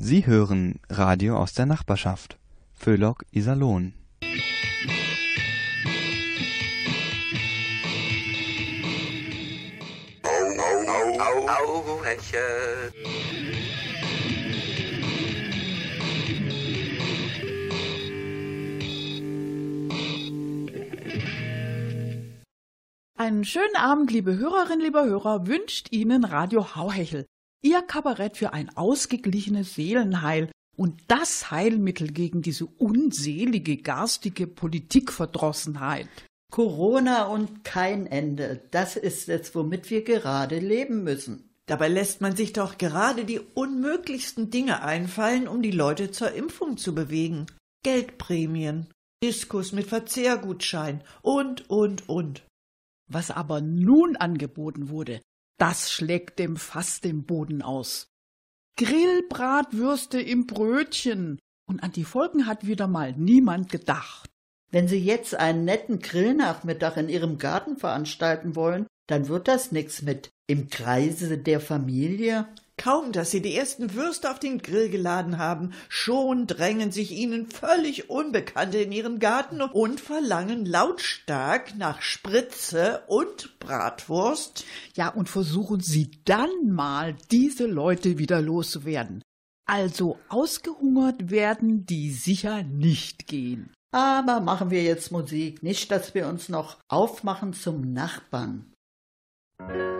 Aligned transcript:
Sie 0.00 0.24
hören 0.26 0.78
Radio 0.88 1.36
aus 1.36 1.54
der 1.54 1.66
Nachbarschaft. 1.66 2.38
Föhlock 2.72 3.24
Iserlohn. 3.32 3.94
Auheche. 11.48 12.38
Einen 23.16 23.44
schönen 23.44 23.66
Abend, 23.76 24.12
liebe 24.12 24.36
Hörerinnen, 24.38 24.80
lieber 24.80 25.04
Hörer, 25.04 25.48
wünscht 25.48 25.88
Ihnen 25.90 26.22
Radio 26.24 26.76
Hauhechel. 26.76 27.26
Ihr 27.60 27.82
Kabarett 27.82 28.36
für 28.36 28.52
ein 28.52 28.76
ausgeglichenes 28.76 29.74
Seelenheil 29.74 30.50
und 30.76 31.00
das 31.08 31.50
Heilmittel 31.50 32.12
gegen 32.12 32.40
diese 32.40 32.66
unselige, 32.66 33.76
garstige 33.78 34.46
Politikverdrossenheit. 34.46 36.08
Corona 36.52 37.24
und 37.24 37.64
kein 37.64 38.06
Ende. 38.06 38.62
Das 38.70 38.96
ist 38.96 39.28
es, 39.28 39.54
womit 39.54 39.90
wir 39.90 40.02
gerade 40.02 40.60
leben 40.60 41.02
müssen. 41.02 41.50
Dabei 41.66 41.88
lässt 41.88 42.20
man 42.20 42.34
sich 42.34 42.52
doch 42.52 42.78
gerade 42.78 43.24
die 43.24 43.40
unmöglichsten 43.40 44.50
Dinge 44.50 44.82
einfallen, 44.82 45.48
um 45.48 45.60
die 45.60 45.72
Leute 45.72 46.10
zur 46.10 46.32
Impfung 46.32 46.78
zu 46.78 46.94
bewegen. 46.94 47.46
Geldprämien, 47.82 48.86
Diskus 49.22 49.72
mit 49.72 49.86
Verzehrgutschein 49.86 51.02
und, 51.22 51.68
und, 51.68 52.08
und. 52.08 52.44
Was 53.10 53.30
aber 53.30 53.60
nun 53.60 54.16
angeboten 54.16 54.88
wurde, 54.88 55.20
das 55.58 55.92
schlägt 55.92 56.38
dem 56.38 56.56
Fass 56.56 57.00
den 57.00 57.24
Boden 57.24 57.62
aus. 57.62 58.08
Grillbratwürste 58.76 60.20
im 60.20 60.46
Brötchen. 60.46 61.38
Und 61.68 61.82
an 61.82 61.92
die 61.92 62.04
Folgen 62.04 62.46
hat 62.46 62.66
wieder 62.66 62.86
mal 62.86 63.12
niemand 63.12 63.70
gedacht. 63.70 64.30
Wenn 64.70 64.88
Sie 64.88 64.98
jetzt 64.98 65.34
einen 65.34 65.64
netten 65.64 65.98
Grillnachmittag 65.98 66.96
in 66.96 67.08
Ihrem 67.08 67.38
Garten 67.38 67.76
veranstalten 67.76 68.54
wollen, 68.54 68.86
dann 69.06 69.28
wird 69.28 69.48
das 69.48 69.72
nix 69.72 70.02
mit 70.02 70.30
im 70.46 70.68
Kreise 70.68 71.38
der 71.38 71.60
Familie. 71.60 72.46
Kaum, 72.78 73.12
dass 73.12 73.30
sie 73.30 73.42
die 73.42 73.54
ersten 73.54 73.92
Würste 73.92 74.30
auf 74.30 74.38
den 74.38 74.62
Grill 74.62 74.88
geladen 74.88 75.36
haben, 75.36 75.72
schon 75.90 76.46
drängen 76.46 76.90
sich 76.90 77.12
ihnen 77.12 77.50
völlig 77.50 78.08
Unbekannte 78.08 78.78
in 78.78 78.92
ihren 78.92 79.18
Garten 79.18 79.60
und 79.60 80.00
verlangen 80.00 80.64
lautstark 80.64 81.76
nach 81.76 82.00
Spritze 82.00 83.02
und 83.08 83.58
Bratwurst. 83.58 84.64
Ja, 84.94 85.08
und 85.08 85.28
versuchen 85.28 85.80
Sie 85.80 86.10
dann 86.24 86.70
mal, 86.70 87.14
diese 87.30 87.66
Leute 87.66 88.16
wieder 88.16 88.40
loszuwerden. 88.40 89.22
Also 89.66 90.18
ausgehungert 90.30 91.30
werden 91.30 91.84
die 91.84 92.10
sicher 92.12 92.62
nicht 92.62 93.26
gehen. 93.26 93.74
Aber 93.92 94.40
machen 94.40 94.70
wir 94.70 94.82
jetzt 94.82 95.12
Musik, 95.12 95.62
nicht, 95.62 95.90
dass 95.90 96.14
wir 96.14 96.26
uns 96.26 96.48
noch 96.48 96.78
aufmachen 96.88 97.52
zum 97.52 97.92
Nachbarn. 97.92 98.72
piano 99.58 99.97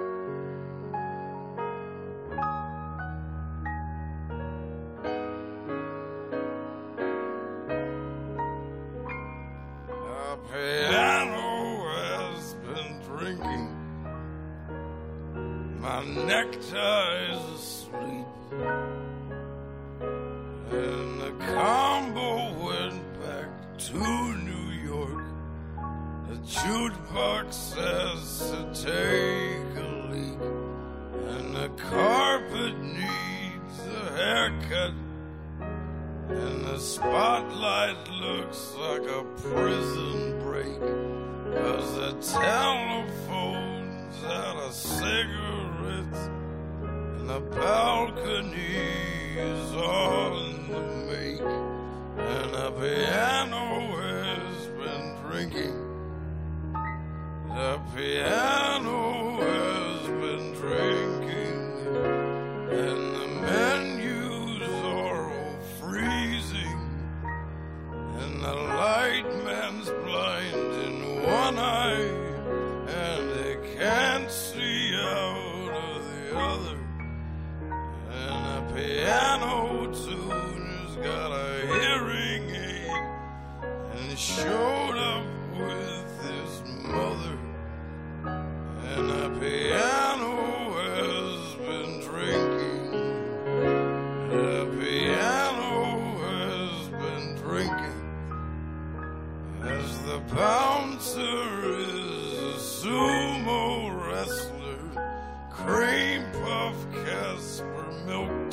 Necktie 16.29 17.33
is 17.33 17.43
asleep. 17.59 18.27
And 20.71 21.21
the 21.23 21.33
combo 21.55 22.53
went 22.67 23.03
back 23.23 23.48
to 23.79 23.98
New 24.37 24.69
York. 24.84 25.25
The 26.29 26.37
jukebox 26.45 27.55
says 27.55 28.50
to 28.50 28.59
take 28.75 29.72
a 29.83 29.88
leak. 30.11 30.43
And 31.34 31.56
the 31.56 31.71
carpet 31.78 32.78
needs 32.78 33.78
a 33.87 34.12
haircut. 34.19 34.93
And 36.28 36.65
the 36.67 36.78
spotlight 36.78 38.06
looks 38.11 38.75
like 38.75 39.09
a 39.09 39.25
prison 39.49 40.38
break. 40.43 40.78
Cause 41.56 41.94
the 41.94 42.12
telephone's 42.38 44.25
out 44.25 44.56
of 44.56 44.75
cigarettes. 44.75 45.68
The 47.28 47.41
balcony 47.41 48.77
is 49.37 49.75
on 49.75 50.71
the 50.71 50.81
make. 51.12 51.41
And 52.16 52.55
the 52.55 52.71
piano 52.81 53.66
has 54.00 54.66
been 54.69 55.15
drinking. 55.27 55.77
The 57.49 57.81
piano 57.94 59.43
has 59.43 60.06
been 60.09 60.55
drinking. 60.55 61.59
And 62.71 63.00
the 63.15 63.28
menus 63.43 64.62
are 64.87 65.31
all 65.31 65.59
freezing. 65.78 66.81
And 68.21 68.43
the 68.43 68.55
light 68.55 69.28
man's 69.44 69.91
blind 69.91 70.55
in 70.87 71.22
one 71.25 71.59
eye. 71.59 72.18
Piano 78.78 79.93
tuner's 79.93 80.94
got 81.03 81.33
a 81.33 81.66
hearing 81.66 82.44
aid. 82.50 82.91
And 83.97 84.16
showed 84.16 84.97
up 84.97 85.27
with 85.59 86.09
his 86.22 86.62
mother. 86.84 87.38
And 88.91 89.11
the 89.11 89.27
piano 89.41 90.34
has 90.78 91.55
been 91.67 91.93
drinking. 92.09 92.87
The 94.31 94.55
piano 94.78 95.75
has 96.27 96.88
been 97.03 97.27
drinking. 97.43 98.00
As 99.65 99.99
the 100.03 100.19
bouncer 100.33 101.49
is 101.81 102.33
a 102.38 102.87
sumo 102.87 103.61
wrestler, 104.06 104.81
cream 105.50 106.22
puff 106.33 106.77
Casper 107.05 107.91
milk. 108.06 108.47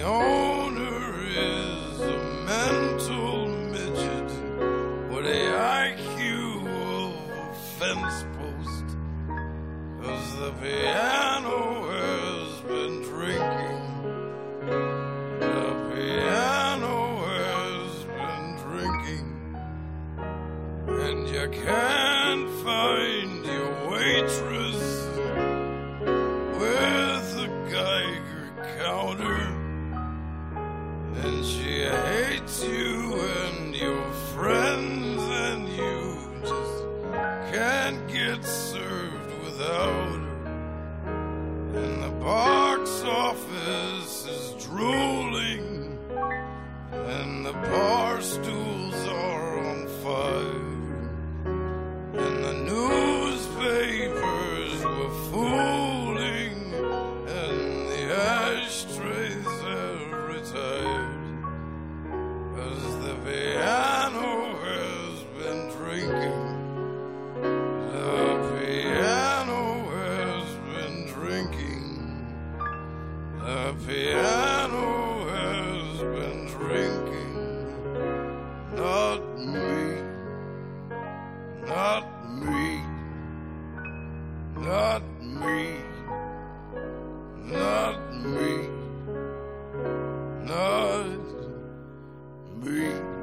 And 0.00 0.47
Not 81.68 82.04
me. 82.40 82.80
Not 84.56 85.02
me. 85.20 85.76
Not 87.52 87.98
me. 88.24 88.52
Not 90.48 91.04
me. 92.62 93.18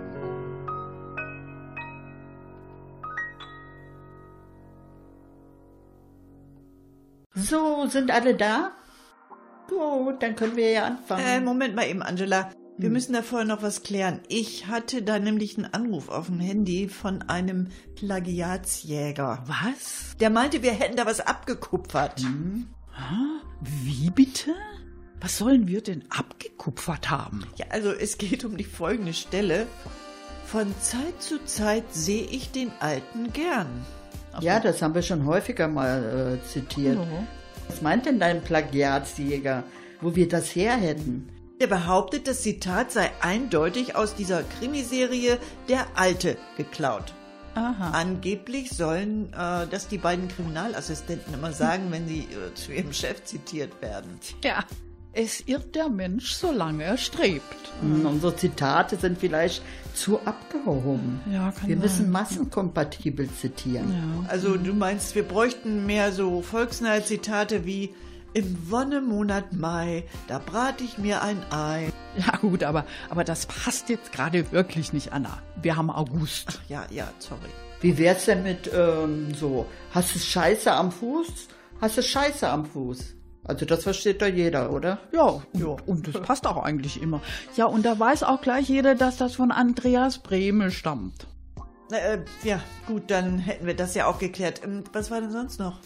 So, 7.33 7.87
sind 7.87 8.11
alle 8.11 8.35
da? 8.35 8.71
Gut, 9.67 10.21
dann 10.21 10.35
können 10.35 10.55
wir 10.55 10.71
ja 10.71 10.85
anfangen. 10.85 11.25
Äh, 11.25 11.41
Moment 11.41 11.75
mal 11.75 11.87
eben, 11.87 12.03
Angela. 12.03 12.51
Wir 12.77 12.87
Hm. 12.87 12.93
müssen 12.93 13.13
da 13.13 13.21
vorher 13.21 13.47
noch 13.47 13.61
was 13.61 13.83
klären. 13.83 14.19
Ich 14.27 14.67
hatte 14.67 15.01
da 15.01 15.17
nämlich 15.19 15.57
einen 15.57 15.65
Anruf 15.73 16.09
auf 16.09 16.25
dem 16.27 16.39
Handy 16.39 16.89
von 16.89 17.21
einem 17.23 17.67
Plagiatsjäger. 17.95 19.43
Was? 19.47 20.15
Der 20.19 20.29
meinte, 20.29 20.61
wir 20.61 20.71
hätten 20.73 20.97
da 20.97 21.05
was 21.05 21.21
abgekupfert. 21.21 22.19
Hm. 22.21 22.67
Wie 23.61 24.09
bitte? 24.09 24.51
Was 25.21 25.37
sollen 25.37 25.67
wir 25.67 25.81
denn 25.81 26.03
abgekupfert 26.09 27.09
haben? 27.09 27.45
Ja, 27.57 27.65
also 27.69 27.91
es 27.91 28.17
geht 28.17 28.43
um 28.45 28.57
die 28.57 28.63
folgende 28.65 29.13
Stelle. 29.13 29.67
Von 30.45 30.73
Zeit 30.81 31.21
zu 31.21 31.43
Zeit 31.45 31.83
sehe 31.93 32.25
ich 32.25 32.51
den 32.51 32.71
Alten 32.79 33.31
gern. 33.33 33.67
ja, 34.41 34.59
das 34.59 34.81
haben 34.81 34.93
wir 34.93 35.01
schon 35.01 35.25
häufiger 35.25 35.67
mal 35.67 36.39
äh, 36.43 36.47
zitiert. 36.47 36.99
Was 37.67 37.81
meint 37.81 38.05
denn 38.05 38.19
dein 38.19 38.43
Plagiatsjäger, 38.43 39.63
wo 40.01 40.15
wir 40.15 40.27
das 40.27 40.53
her 40.55 40.75
hätten? 40.75 41.29
Der 41.59 41.67
behauptet, 41.67 42.27
das 42.27 42.41
Zitat 42.41 42.91
sei 42.91 43.09
eindeutig 43.21 43.95
aus 43.95 44.13
dieser 44.15 44.43
Krimiserie 44.43 45.37
Der 45.69 45.85
Alte 45.95 46.37
geklaut. 46.57 47.13
Aha. 47.55 47.91
Angeblich 47.91 48.71
sollen 48.71 49.31
äh, 49.31 49.65
das 49.71 49.87
die 49.87 49.97
beiden 49.97 50.27
Kriminalassistenten 50.27 51.33
immer 51.33 51.53
sagen, 51.53 51.85
wenn 51.91 52.05
sie 52.05 52.23
äh, 52.23 52.53
zu 52.55 52.73
ihrem 52.73 52.91
Chef 52.91 53.23
zitiert 53.23 53.81
werden. 53.81 54.19
Ja, 54.43 54.65
es 55.13 55.39
irrt 55.47 55.73
der 55.75 55.87
Mensch, 55.87 56.33
solange 56.33 56.83
er 56.83 56.97
strebt. 56.97 57.71
Hm, 57.79 58.05
Unsere 58.05 58.35
Zitate 58.35 58.97
sind 58.97 59.17
vielleicht 59.17 59.61
zu 59.93 60.19
abgehoben. 60.25 61.21
Ja, 61.31 61.53
kann 61.53 61.69
wir 61.69 61.77
sein. 61.77 61.83
müssen 61.83 62.11
massenkompatibel 62.11 63.29
zitieren. 63.31 64.25
Also 64.27 64.57
du 64.57 64.73
meinst, 64.73 65.15
wir 65.15 65.23
bräuchten 65.23 65.85
mehr 65.85 66.11
so 66.11 66.41
volksnahe 66.41 67.05
Zitate 67.05 67.65
wie 67.65 67.93
im 68.35 68.69
Wonnemonat 68.69 69.53
Mai, 69.53 70.03
da 70.27 70.39
brat 70.39 70.81
ich 70.81 70.97
mir 70.97 71.21
ein 71.21 71.41
Ei. 71.51 71.89
Ja 72.17 72.37
gut, 72.37 72.63
aber, 72.63 72.85
aber 73.09 73.23
das 73.23 73.45
passt 73.45 73.89
jetzt 73.89 74.11
gerade 74.11 74.51
wirklich 74.51 74.93
nicht, 74.93 75.13
Anna. 75.13 75.41
Wir 75.61 75.77
haben 75.77 75.89
August. 75.89 76.61
Ja, 76.69 76.85
ja, 76.89 77.09
sorry. 77.19 77.49
Wie 77.81 77.97
wär's 77.97 78.25
denn 78.25 78.43
mit 78.43 78.69
ähm, 78.73 79.33
so, 79.33 79.65
hast 79.91 80.15
du 80.15 80.19
Scheiße 80.19 80.71
am 80.71 80.91
Fuß? 80.91 81.27
Hast 81.81 81.97
du 81.97 82.03
Scheiße 82.03 82.47
am 82.49 82.65
Fuß? 82.65 83.15
Also 83.45 83.65
das 83.65 83.83
versteht 83.83 84.21
doch 84.21 84.27
jeder, 84.27 84.71
oder? 84.71 84.99
Ja, 85.13 85.41
ja, 85.53 85.75
und 85.85 86.07
das 86.13 86.21
passt 86.21 86.45
auch 86.47 86.61
eigentlich 86.63 87.01
immer. 87.01 87.21
Ja, 87.55 87.65
und 87.65 87.85
da 87.85 87.97
weiß 87.97 88.23
auch 88.23 88.41
gleich 88.41 88.67
jeder, 88.67 88.95
dass 88.95 89.17
das 89.17 89.35
von 89.35 89.51
Andreas 89.51 90.19
Brehme 90.19 90.71
stammt. 90.71 91.27
Äh, 91.91 92.19
ja, 92.43 92.59
gut, 92.87 93.11
dann 93.11 93.39
hätten 93.39 93.65
wir 93.65 93.75
das 93.75 93.93
ja 93.93 94.07
auch 94.07 94.19
geklärt. 94.19 94.61
Ähm, 94.63 94.83
was 94.91 95.11
war 95.11 95.21
denn 95.21 95.31
sonst 95.31 95.59
noch? 95.59 95.79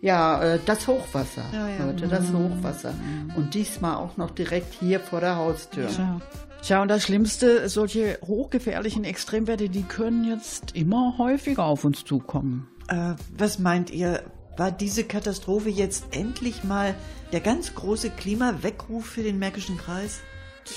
Ja, 0.00 0.42
äh, 0.42 0.58
das 0.64 0.86
Hochwasser. 0.86 1.44
Ja, 1.52 1.68
ja. 1.68 1.86
Leute, 1.86 2.06
das 2.08 2.32
Hochwasser. 2.32 2.94
Und 3.36 3.54
diesmal 3.54 3.96
auch 3.96 4.16
noch 4.16 4.30
direkt 4.30 4.74
hier 4.74 5.00
vor 5.00 5.20
der 5.20 5.36
Haustür. 5.36 5.88
Tja. 5.88 6.20
Tja, 6.62 6.82
und 6.82 6.88
das 6.88 7.04
Schlimmste, 7.04 7.68
solche 7.68 8.18
hochgefährlichen 8.24 9.04
Extremwerte, 9.04 9.68
die 9.68 9.82
können 9.82 10.24
jetzt 10.24 10.74
immer 10.74 11.16
häufiger 11.18 11.64
auf 11.64 11.84
uns 11.84 12.04
zukommen. 12.04 12.68
Äh, 12.88 13.14
was 13.36 13.58
meint 13.58 13.90
ihr? 13.90 14.22
War 14.56 14.72
diese 14.72 15.04
Katastrophe 15.04 15.68
jetzt 15.68 16.06
endlich 16.10 16.64
mal 16.64 16.94
der 17.32 17.40
ganz 17.40 17.74
große 17.74 18.10
Klimaweckruf 18.10 19.06
für 19.06 19.22
den 19.22 19.38
Märkischen 19.38 19.78
Kreis? 19.78 20.20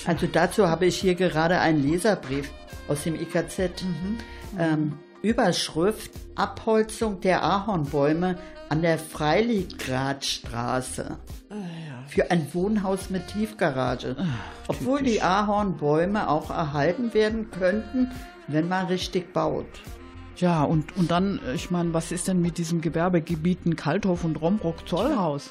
Also 0.06 0.26
dazu 0.26 0.68
habe 0.68 0.86
ich 0.86 0.98
hier 1.00 1.16
gerade 1.16 1.58
einen 1.58 1.82
Leserbrief 1.82 2.50
aus 2.86 3.02
dem 3.02 3.16
IKZ. 3.16 3.84
Ähm, 4.58 4.98
Überschrift 5.22 6.12
Abholzung 6.34 7.20
der 7.20 7.42
Ahornbäume 7.42 8.38
an 8.72 8.80
der 8.80 8.98
Freiliggradstraße. 8.98 11.18
Für 12.08 12.30
ein 12.30 12.46
Wohnhaus 12.54 13.10
mit 13.10 13.28
Tiefgarage. 13.28 14.16
Obwohl 14.66 15.02
die 15.02 15.20
Ahornbäume 15.20 16.26
auch 16.26 16.48
erhalten 16.48 17.12
werden 17.12 17.50
könnten, 17.50 18.10
wenn 18.48 18.68
man 18.68 18.86
richtig 18.86 19.34
baut. 19.34 19.66
Ja, 20.36 20.64
und, 20.64 20.96
und 20.96 21.10
dann, 21.10 21.38
ich 21.54 21.70
meine, 21.70 21.92
was 21.92 22.12
ist 22.12 22.28
denn 22.28 22.40
mit 22.40 22.56
diesen 22.56 22.80
Gewerbegebieten 22.80 23.76
Kalthof 23.76 24.24
und 24.24 24.40
Rombrock-Zollhaus? 24.40 25.50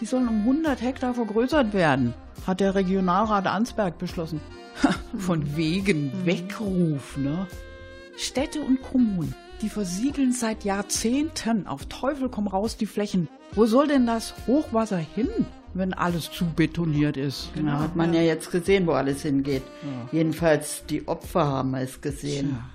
Die 0.00 0.06
sollen 0.06 0.26
um 0.26 0.40
100 0.40 0.82
Hektar 0.82 1.14
vergrößert 1.14 1.72
werden, 1.72 2.14
hat 2.48 2.58
der 2.58 2.74
Regionalrat 2.74 3.46
Ansberg 3.46 3.98
beschlossen. 3.98 4.40
Von 5.16 5.56
wegen 5.56 6.26
Weckruf, 6.26 7.16
ne? 7.16 7.46
Städte 8.16 8.60
und 8.60 8.82
Kommunen, 8.82 9.36
die 9.62 9.68
versiegeln 9.68 10.32
seit 10.32 10.64
Jahrzehnten 10.64 11.66
auf 11.66 11.86
Teufel 11.86 12.28
komm 12.28 12.46
raus 12.46 12.76
die 12.76 12.86
Flächen. 12.86 13.28
Wo 13.52 13.66
soll 13.66 13.88
denn 13.88 14.06
das 14.06 14.34
Hochwasser 14.46 14.98
hin, 14.98 15.28
wenn 15.74 15.94
alles 15.94 16.30
zu 16.30 16.44
betoniert 16.44 17.16
ist? 17.16 17.50
Ja, 17.54 17.78
hat 17.80 17.96
man 17.96 18.12
ja 18.12 18.20
jetzt 18.20 18.50
gesehen, 18.50 18.86
wo 18.86 18.92
alles 18.92 19.22
hingeht. 19.22 19.62
Jedenfalls 20.12 20.84
die 20.86 21.06
Opfer 21.08 21.46
haben 21.46 21.74
es 21.74 22.00
gesehen. 22.00 22.50
Ja. 22.50 22.70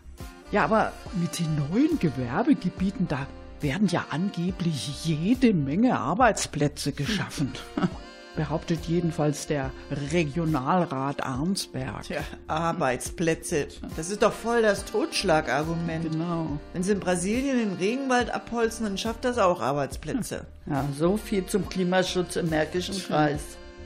Ja, 0.51 0.65
aber 0.65 0.91
mit 1.21 1.39
den 1.39 1.55
neuen 1.55 1.97
Gewerbegebieten, 1.97 3.07
da 3.07 3.25
werden 3.61 3.87
ja 3.87 4.05
angeblich 4.09 5.05
jede 5.05 5.53
Menge 5.53 5.97
Arbeitsplätze 5.97 6.91
geschaffen. 6.91 7.53
Behauptet 8.35 8.85
jedenfalls 8.85 9.47
der 9.47 9.71
Regionalrat 10.11 11.21
Arnsberg. 11.21 12.03
Tja, 12.03 12.21
Arbeitsplätze. 12.47 13.67
Das 13.97 14.09
ist 14.09 14.23
doch 14.23 14.31
voll 14.31 14.61
das 14.61 14.85
Totschlagargument. 14.85 16.11
Genau. 16.11 16.59
Wenn 16.71 16.83
sie 16.83 16.93
in 16.93 16.99
Brasilien 17.01 17.57
den 17.57 17.73
Regenwald 17.73 18.33
abholzen, 18.33 18.85
dann 18.85 18.97
schafft 18.97 19.25
das 19.25 19.37
auch 19.37 19.61
Arbeitsplätze. 19.61 20.45
Ja, 20.65 20.85
so 20.97 21.17
viel 21.17 21.45
zum 21.45 21.67
Klimaschutz 21.67 22.37
im 22.37 22.49
Märkischen 22.49 22.95
Kreis. 22.95 23.41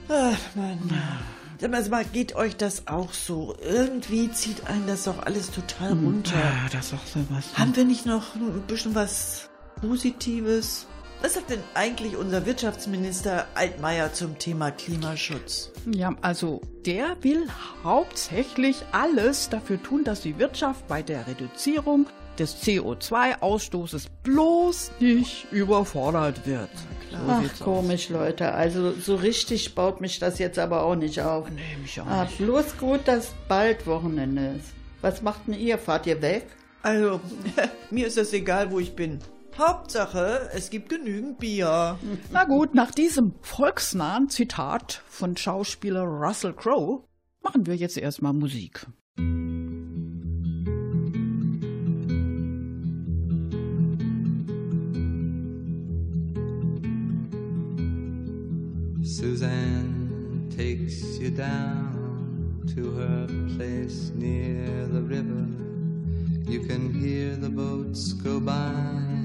Ach, 0.10 0.38
Mann. 0.56 0.80
Sag 1.60 1.72
mal, 1.72 1.82
sag 1.82 1.92
mal, 1.92 2.06
geht 2.06 2.36
euch 2.36 2.56
das 2.58 2.88
auch 2.88 3.14
so? 3.14 3.56
Irgendwie 3.62 4.30
zieht 4.32 4.68
einen 4.68 4.86
das 4.88 5.06
doch 5.06 5.24
alles 5.24 5.52
total 5.52 5.94
runter. 5.94 6.36
Ja, 6.36 6.70
das 6.72 6.86
ist 6.86 6.94
doch 6.94 7.08
so 7.08 7.20
was. 7.30 7.58
Haben 7.58 7.76
wir 7.76 7.86
nicht 7.86 8.06
noch 8.06 8.36
ein 8.36 8.62
bisschen 8.68 8.94
was 8.94 9.50
Positives? 9.82 10.86
Was 11.22 11.34
sagt 11.34 11.50
denn 11.50 11.64
eigentlich 11.74 12.16
unser 12.18 12.46
Wirtschaftsminister 12.46 13.48
Altmaier 13.56 14.14
zum 14.14 14.38
Thema 14.38 14.70
Klimaschutz? 14.72 15.72
Ja, 15.92 16.14
also 16.22 16.62
der 16.86 17.18
will 17.22 17.48
hauptsächlich 17.84 18.78
alles 18.92 19.50
dafür 19.50 19.82
tun, 19.82 20.04
dass 20.04 20.22
die 20.22 20.38
Wirtschaft 20.38 20.88
bei 20.88 21.02
der 21.02 21.26
Reduzierung 21.28 22.06
des 22.38 22.62
CO2-Ausstoßes 22.64 24.08
bloß 24.24 24.92
nicht 25.00 25.48
überfordert 25.52 26.46
wird. 26.46 26.70
So 27.10 27.18
Ach, 27.28 27.42
sieht's 27.42 27.62
aus. 27.62 27.66
komisch, 27.66 28.10
Leute. 28.10 28.52
Also 28.52 28.92
so 28.92 29.16
richtig 29.16 29.74
baut 29.74 30.02
mich 30.02 30.20
das 30.20 30.38
jetzt 30.38 30.60
aber 30.60 30.84
auch 30.84 30.96
nicht 30.96 31.22
auf. 31.22 31.50
Nee, 31.50 31.62
mich 31.82 32.00
auch 32.02 32.06
Ah, 32.06 32.26
nicht. 32.26 32.38
bloß 32.38 32.78
gut, 32.78 33.02
dass 33.06 33.32
bald 33.48 33.88
Wochenende 33.88 34.58
ist. 34.58 34.68
Was 35.02 35.22
macht 35.22 35.48
denn 35.48 35.54
ihr? 35.56 35.78
Fahrt 35.78 36.06
ihr 36.08 36.22
weg? 36.22 36.46
Also, 36.84 37.20
mir 37.90 38.06
ist 38.08 38.18
es 38.18 38.32
egal, 38.34 38.70
wo 38.72 38.80
ich 38.80 38.96
bin. 38.96 39.20
Hauptsache, 39.58 40.50
es 40.54 40.70
gibt 40.70 40.90
genügend 40.90 41.40
Bier. 41.40 41.98
Na 42.32 42.44
gut, 42.44 42.76
nach 42.76 42.92
diesem 42.92 43.34
volksnahen 43.42 44.30
Zitat 44.30 45.02
von 45.08 45.38
Schauspieler 45.38 46.04
Russell 46.04 46.54
Crowe 46.54 47.04
machen 47.42 47.66
wir 47.66 47.76
jetzt 47.76 47.98
erstmal 47.98 48.34
Musik. 48.34 48.86
Suzanne 59.02 60.50
takes 60.50 61.18
you 61.20 61.30
down 61.30 62.62
to 62.76 62.92
her 62.98 63.28
place 63.56 64.12
near 64.16 64.88
the 64.92 65.02
river. 65.02 65.48
You 66.48 66.62
can 66.68 66.94
hear 66.94 67.38
the 67.38 67.50
boats 67.50 68.14
go 68.14 68.40
by. 68.40 69.25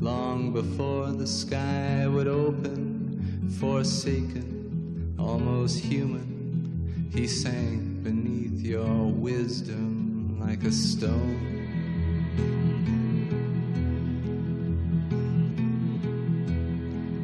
long 0.00 0.52
before 0.52 1.12
the 1.12 1.26
sky 1.26 2.06
would 2.06 2.26
open, 2.26 3.48
forsaken, 3.58 5.14
almost 5.18 5.78
human. 5.78 7.10
He 7.12 7.26
sank 7.26 8.02
beneath 8.02 8.60
your 8.60 9.06
wisdom 9.10 10.38
like 10.38 10.64
a 10.64 10.72
stone. 10.72 11.54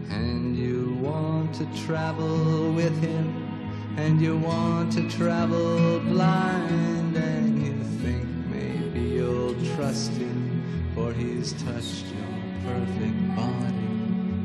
And 0.09 0.57
you 0.57 0.99
want 1.03 1.55
to 1.57 1.67
travel 1.85 2.73
with 2.73 2.99
him, 3.03 3.95
and 3.99 4.21
you 4.21 4.39
want 4.39 4.93
to 4.93 5.09
travel 5.11 6.01
blind, 6.01 7.17
and 7.17 7.67
you 7.67 7.85
think 8.01 8.27
maybe 8.49 9.01
you'll 9.01 9.55
trust 9.77 10.13
him, 10.13 10.63
for 10.95 11.13
he's 11.13 11.53
touched 11.65 12.07
your 12.07 12.42
perfect 12.65 13.37
body 13.37 13.89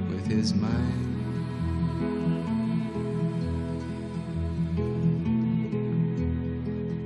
with 0.09 0.25
his 0.27 0.53
mind. 0.53 1.03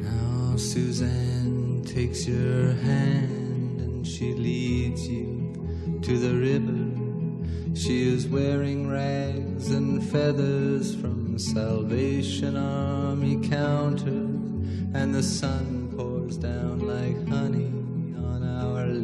Now 0.03 0.55
Suzanne 0.55 1.83
takes 1.85 2.27
your 2.27 2.73
hand 2.73 3.81
and 3.81 4.07
she 4.07 4.33
leads 4.33 5.07
you 5.07 5.99
to 6.01 6.17
the 6.17 6.35
river. 6.35 6.91
She 7.75 8.07
is 8.07 8.27
wearing 8.27 8.89
rags 8.89 9.71
and 9.71 10.03
feathers 10.11 10.95
from 10.95 11.37
Salvation 11.37 12.55
Army 12.55 13.47
counters, 13.49 14.13
and 14.93 15.13
the 15.13 15.23
sun 15.23 15.91
pours 15.95 16.37
down 16.37 16.79
like 16.79 17.27
honey 17.27 17.73
on 18.17 18.43
Our 18.43 18.85
of 18.85 19.03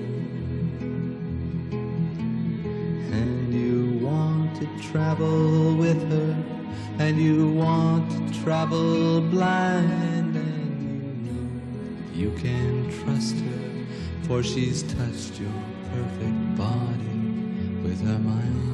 Travel 4.81 5.75
with 5.75 6.01
her, 6.09 6.35
and 6.99 7.17
you 7.17 7.51
want 7.51 8.09
to 8.11 8.41
travel 8.43 9.21
blind, 9.21 10.35
and 10.35 11.25
you 11.25 11.31
know 11.31 11.49
you 12.13 12.31
can 12.39 12.89
trust 13.03 13.35
her, 13.35 13.85
for 14.23 14.43
she's 14.43 14.83
touched 14.83 15.39
your 15.39 15.53
perfect 15.93 16.55
body 16.55 17.17
with 17.83 18.01
her 18.05 18.19
mind. 18.19 18.71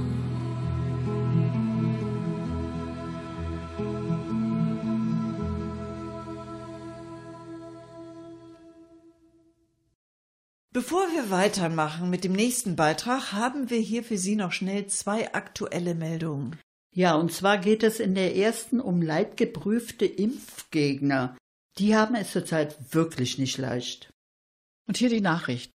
Bevor 10.78 11.08
wir 11.12 11.32
weitermachen 11.32 12.12
mit 12.12 12.24
dem 12.24 12.34
nächsten 12.34 12.76
Beitrag, 12.76 13.34
haben 13.34 13.72
wir 13.72 13.80
hier 13.80 14.04
für 14.04 14.20
Sie 14.20 14.36
noch 14.36 14.52
schnell 14.52 14.86
zwei 14.86 15.34
aktuelle 15.34 15.96
Meldungen. 15.96 16.56
Ja, 16.94 17.16
und 17.16 17.34
zwar 17.34 17.58
geht 17.58 17.82
es 17.82 18.00
in 18.00 18.14
der 18.14 18.36
ersten 18.36 18.80
um 18.80 19.02
leidgeprüfte 19.02 20.06
Impfgegner. 20.06 21.36
Die 21.80 21.96
haben 21.96 22.14
es 22.14 22.32
zurzeit 22.32 22.94
wirklich 22.94 23.40
nicht 23.40 23.58
leicht. 23.58 24.12
Und 24.88 24.98
hier 24.98 25.10
die 25.10 25.20
Nachricht. 25.20 25.72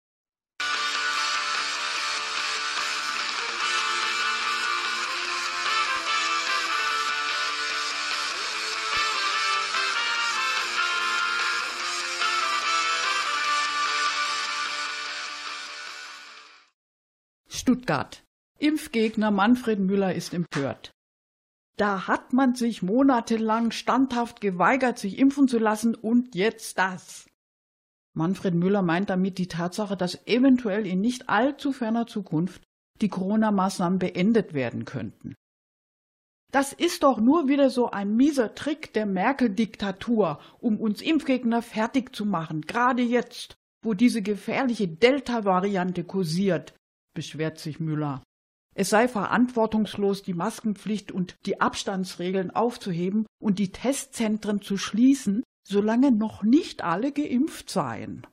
Stuttgart. 17.82 18.22
Impfgegner 18.60 19.32
Manfred 19.32 19.80
Müller 19.80 20.14
ist 20.14 20.34
empört. 20.34 20.92
Da 21.76 22.06
hat 22.06 22.32
man 22.32 22.54
sich 22.54 22.80
monatelang 22.80 23.72
standhaft 23.72 24.40
geweigert, 24.40 25.00
sich 25.00 25.18
impfen 25.18 25.48
zu 25.48 25.58
lassen 25.58 25.96
und 25.96 26.36
jetzt 26.36 26.78
das. 26.78 27.26
Manfred 28.14 28.54
Müller 28.54 28.82
meint 28.82 29.10
damit 29.10 29.38
die 29.38 29.48
Tatsache, 29.48 29.96
dass 29.96 30.28
eventuell 30.28 30.86
in 30.86 31.00
nicht 31.00 31.28
allzu 31.28 31.72
ferner 31.72 32.06
Zukunft 32.06 32.62
die 33.00 33.08
Corona-Maßnahmen 33.08 33.98
beendet 33.98 34.54
werden 34.54 34.84
könnten. 34.84 35.34
Das 36.52 36.72
ist 36.72 37.02
doch 37.02 37.18
nur 37.18 37.48
wieder 37.48 37.68
so 37.68 37.90
ein 37.90 38.14
mieser 38.14 38.54
Trick 38.54 38.92
der 38.92 39.06
Merkel-Diktatur, 39.06 40.38
um 40.60 40.78
uns 40.78 41.02
Impfgegner 41.02 41.62
fertig 41.62 42.14
zu 42.14 42.26
machen, 42.26 42.60
gerade 42.60 43.02
jetzt, 43.02 43.56
wo 43.82 43.92
diese 43.92 44.22
gefährliche 44.22 44.86
Delta-Variante 44.86 46.04
kursiert, 46.04 46.74
beschwert 47.14 47.59
sich 47.59 47.81
Müller. 47.81 48.23
Es 48.75 48.90
sei 48.90 49.07
verantwortungslos, 49.07 50.23
die 50.23 50.35
Maskenpflicht 50.35 51.12
und 51.12 51.37
die 51.45 51.61
Abstandsregeln 51.61 52.50
aufzuheben 52.50 53.26
und 53.40 53.59
die 53.59 53.71
Testzentren 53.71 54.62
zu 54.62 54.78
schließen, 54.78 55.42
solange 55.66 56.11
noch 56.11 56.42
nicht 56.42 56.83
alle 56.83 57.12
geimpft 57.12 57.71
seien. 57.71 58.26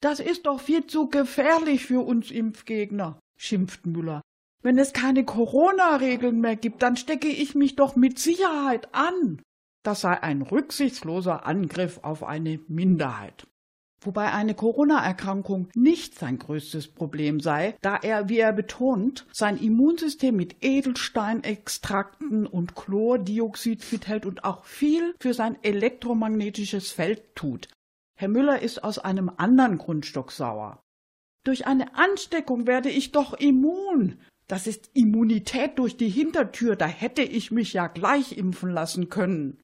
Das 0.00 0.20
ist 0.20 0.46
doch 0.46 0.60
viel 0.60 0.86
zu 0.86 1.08
gefährlich 1.08 1.86
für 1.86 2.04
uns 2.04 2.30
Impfgegner, 2.30 3.18
schimpft 3.36 3.86
Müller. 3.86 4.20
Wenn 4.62 4.78
es 4.78 4.92
keine 4.92 5.24
Corona-Regeln 5.24 6.40
mehr 6.40 6.56
gibt, 6.56 6.82
dann 6.82 6.96
stecke 6.96 7.28
ich 7.28 7.54
mich 7.54 7.76
doch 7.76 7.96
mit 7.96 8.18
Sicherheit 8.18 8.94
an. 8.94 9.40
Das 9.82 10.02
sei 10.02 10.22
ein 10.22 10.42
rücksichtsloser 10.42 11.46
Angriff 11.46 12.00
auf 12.02 12.24
eine 12.24 12.60
Minderheit. 12.68 13.46
Wobei 14.00 14.32
eine 14.32 14.54
Corona-Erkrankung 14.54 15.68
nicht 15.74 16.16
sein 16.16 16.38
größtes 16.38 16.88
Problem 16.88 17.40
sei, 17.40 17.76
da 17.82 17.96
er, 17.96 18.28
wie 18.28 18.38
er 18.38 18.52
betont, 18.52 19.26
sein 19.32 19.56
Immunsystem 19.56 20.36
mit 20.36 20.62
Edelsteinextrakten 20.62 22.46
und 22.46 22.76
Chlordioxid 22.76 23.82
fit 23.82 24.06
hält 24.06 24.24
und 24.24 24.44
auch 24.44 24.64
viel 24.64 25.14
für 25.18 25.34
sein 25.34 25.58
elektromagnetisches 25.62 26.92
Feld 26.92 27.34
tut. 27.34 27.68
Herr 28.16 28.28
Müller 28.28 28.62
ist 28.62 28.84
aus 28.84 28.98
einem 28.98 29.30
anderen 29.36 29.78
Grundstock 29.78 30.30
sauer. 30.30 30.80
Durch 31.44 31.66
eine 31.66 31.96
Ansteckung 31.96 32.66
werde 32.66 32.90
ich 32.90 33.10
doch 33.10 33.34
immun. 33.34 34.20
Das 34.48 34.66
ist 34.66 34.90
Immunität 34.94 35.78
durch 35.78 35.96
die 35.96 36.08
Hintertür, 36.08 36.76
da 36.76 36.86
hätte 36.86 37.22
ich 37.22 37.50
mich 37.50 37.72
ja 37.72 37.86
gleich 37.86 38.36
impfen 38.36 38.70
lassen 38.70 39.08
können. 39.08 39.60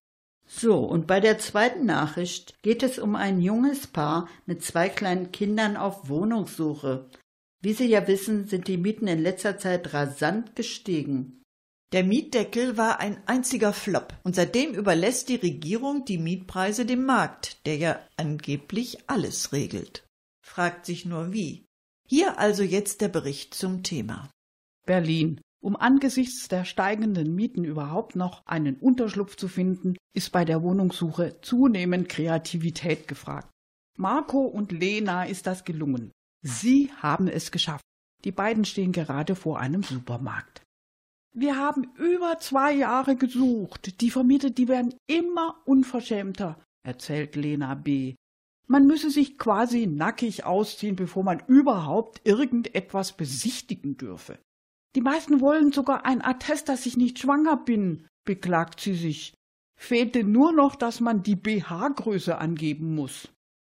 So, 0.46 0.78
und 0.78 1.06
bei 1.06 1.20
der 1.20 1.38
zweiten 1.38 1.86
Nachricht 1.86 2.54
geht 2.62 2.82
es 2.82 2.98
um 2.98 3.16
ein 3.16 3.40
junges 3.40 3.86
Paar 3.86 4.28
mit 4.46 4.62
zwei 4.62 4.88
kleinen 4.88 5.32
Kindern 5.32 5.76
auf 5.76 6.08
Wohnungssuche. 6.08 7.08
Wie 7.60 7.72
Sie 7.72 7.86
ja 7.86 8.06
wissen, 8.06 8.46
sind 8.46 8.68
die 8.68 8.76
Mieten 8.76 9.06
in 9.06 9.22
letzter 9.22 9.58
Zeit 9.58 9.94
rasant 9.94 10.54
gestiegen. 10.54 11.42
Der 11.92 12.04
Mietdeckel 12.04 12.76
war 12.76 13.00
ein 13.00 13.22
einziger 13.26 13.72
Flop 13.72 14.14
und 14.24 14.34
seitdem 14.34 14.74
überlässt 14.74 15.28
die 15.28 15.36
Regierung 15.36 16.04
die 16.04 16.18
Mietpreise 16.18 16.84
dem 16.84 17.04
Markt, 17.06 17.64
der 17.66 17.76
ja 17.76 18.00
angeblich 18.16 18.98
alles 19.08 19.52
regelt. 19.52 20.04
Fragt 20.44 20.86
sich 20.86 21.06
nur 21.06 21.32
wie. 21.32 21.64
Hier 22.06 22.38
also 22.38 22.62
jetzt 22.62 23.00
der 23.00 23.08
Bericht 23.08 23.54
zum 23.54 23.82
Thema. 23.82 24.28
Berlin. 24.84 25.40
Um 25.64 25.76
angesichts 25.76 26.48
der 26.48 26.66
steigenden 26.66 27.34
Mieten 27.34 27.64
überhaupt 27.64 28.16
noch 28.16 28.44
einen 28.44 28.76
Unterschlupf 28.76 29.34
zu 29.36 29.48
finden, 29.48 29.96
ist 30.14 30.30
bei 30.30 30.44
der 30.44 30.62
Wohnungssuche 30.62 31.40
zunehmend 31.40 32.10
Kreativität 32.10 33.08
gefragt. 33.08 33.48
Marco 33.96 34.42
und 34.42 34.72
Lena 34.72 35.24
ist 35.24 35.46
das 35.46 35.64
gelungen. 35.64 36.12
Sie 36.42 36.90
haben 36.98 37.28
es 37.28 37.50
geschafft. 37.50 37.82
Die 38.24 38.30
beiden 38.30 38.66
stehen 38.66 38.92
gerade 38.92 39.36
vor 39.36 39.58
einem 39.58 39.82
Supermarkt. 39.82 40.60
Wir 41.32 41.56
haben 41.56 41.90
über 41.96 42.36
zwei 42.40 42.74
Jahre 42.74 43.16
gesucht. 43.16 44.02
Die 44.02 44.10
Vermieter, 44.10 44.50
die 44.50 44.68
werden 44.68 44.92
immer 45.06 45.62
unverschämter, 45.64 46.62
erzählt 46.86 47.36
Lena 47.36 47.74
B. 47.74 48.16
Man 48.66 48.86
müsse 48.86 49.08
sich 49.08 49.38
quasi 49.38 49.86
nackig 49.86 50.44
ausziehen, 50.44 50.96
bevor 50.96 51.24
man 51.24 51.42
überhaupt 51.46 52.20
irgendetwas 52.24 53.16
besichtigen 53.16 53.96
dürfe. 53.96 54.38
Die 54.94 55.00
meisten 55.00 55.40
wollen 55.40 55.72
sogar 55.72 56.04
ein 56.04 56.24
Attest, 56.24 56.68
dass 56.68 56.86
ich 56.86 56.96
nicht 56.96 57.18
schwanger 57.18 57.56
bin, 57.56 58.06
beklagt 58.24 58.80
sie 58.80 58.94
sich. 58.94 59.34
Fehlte 59.76 60.22
nur 60.22 60.52
noch, 60.52 60.76
dass 60.76 61.00
man 61.00 61.22
die 61.22 61.36
BH-Größe 61.36 62.38
angeben 62.38 62.94
muss. 62.94 63.28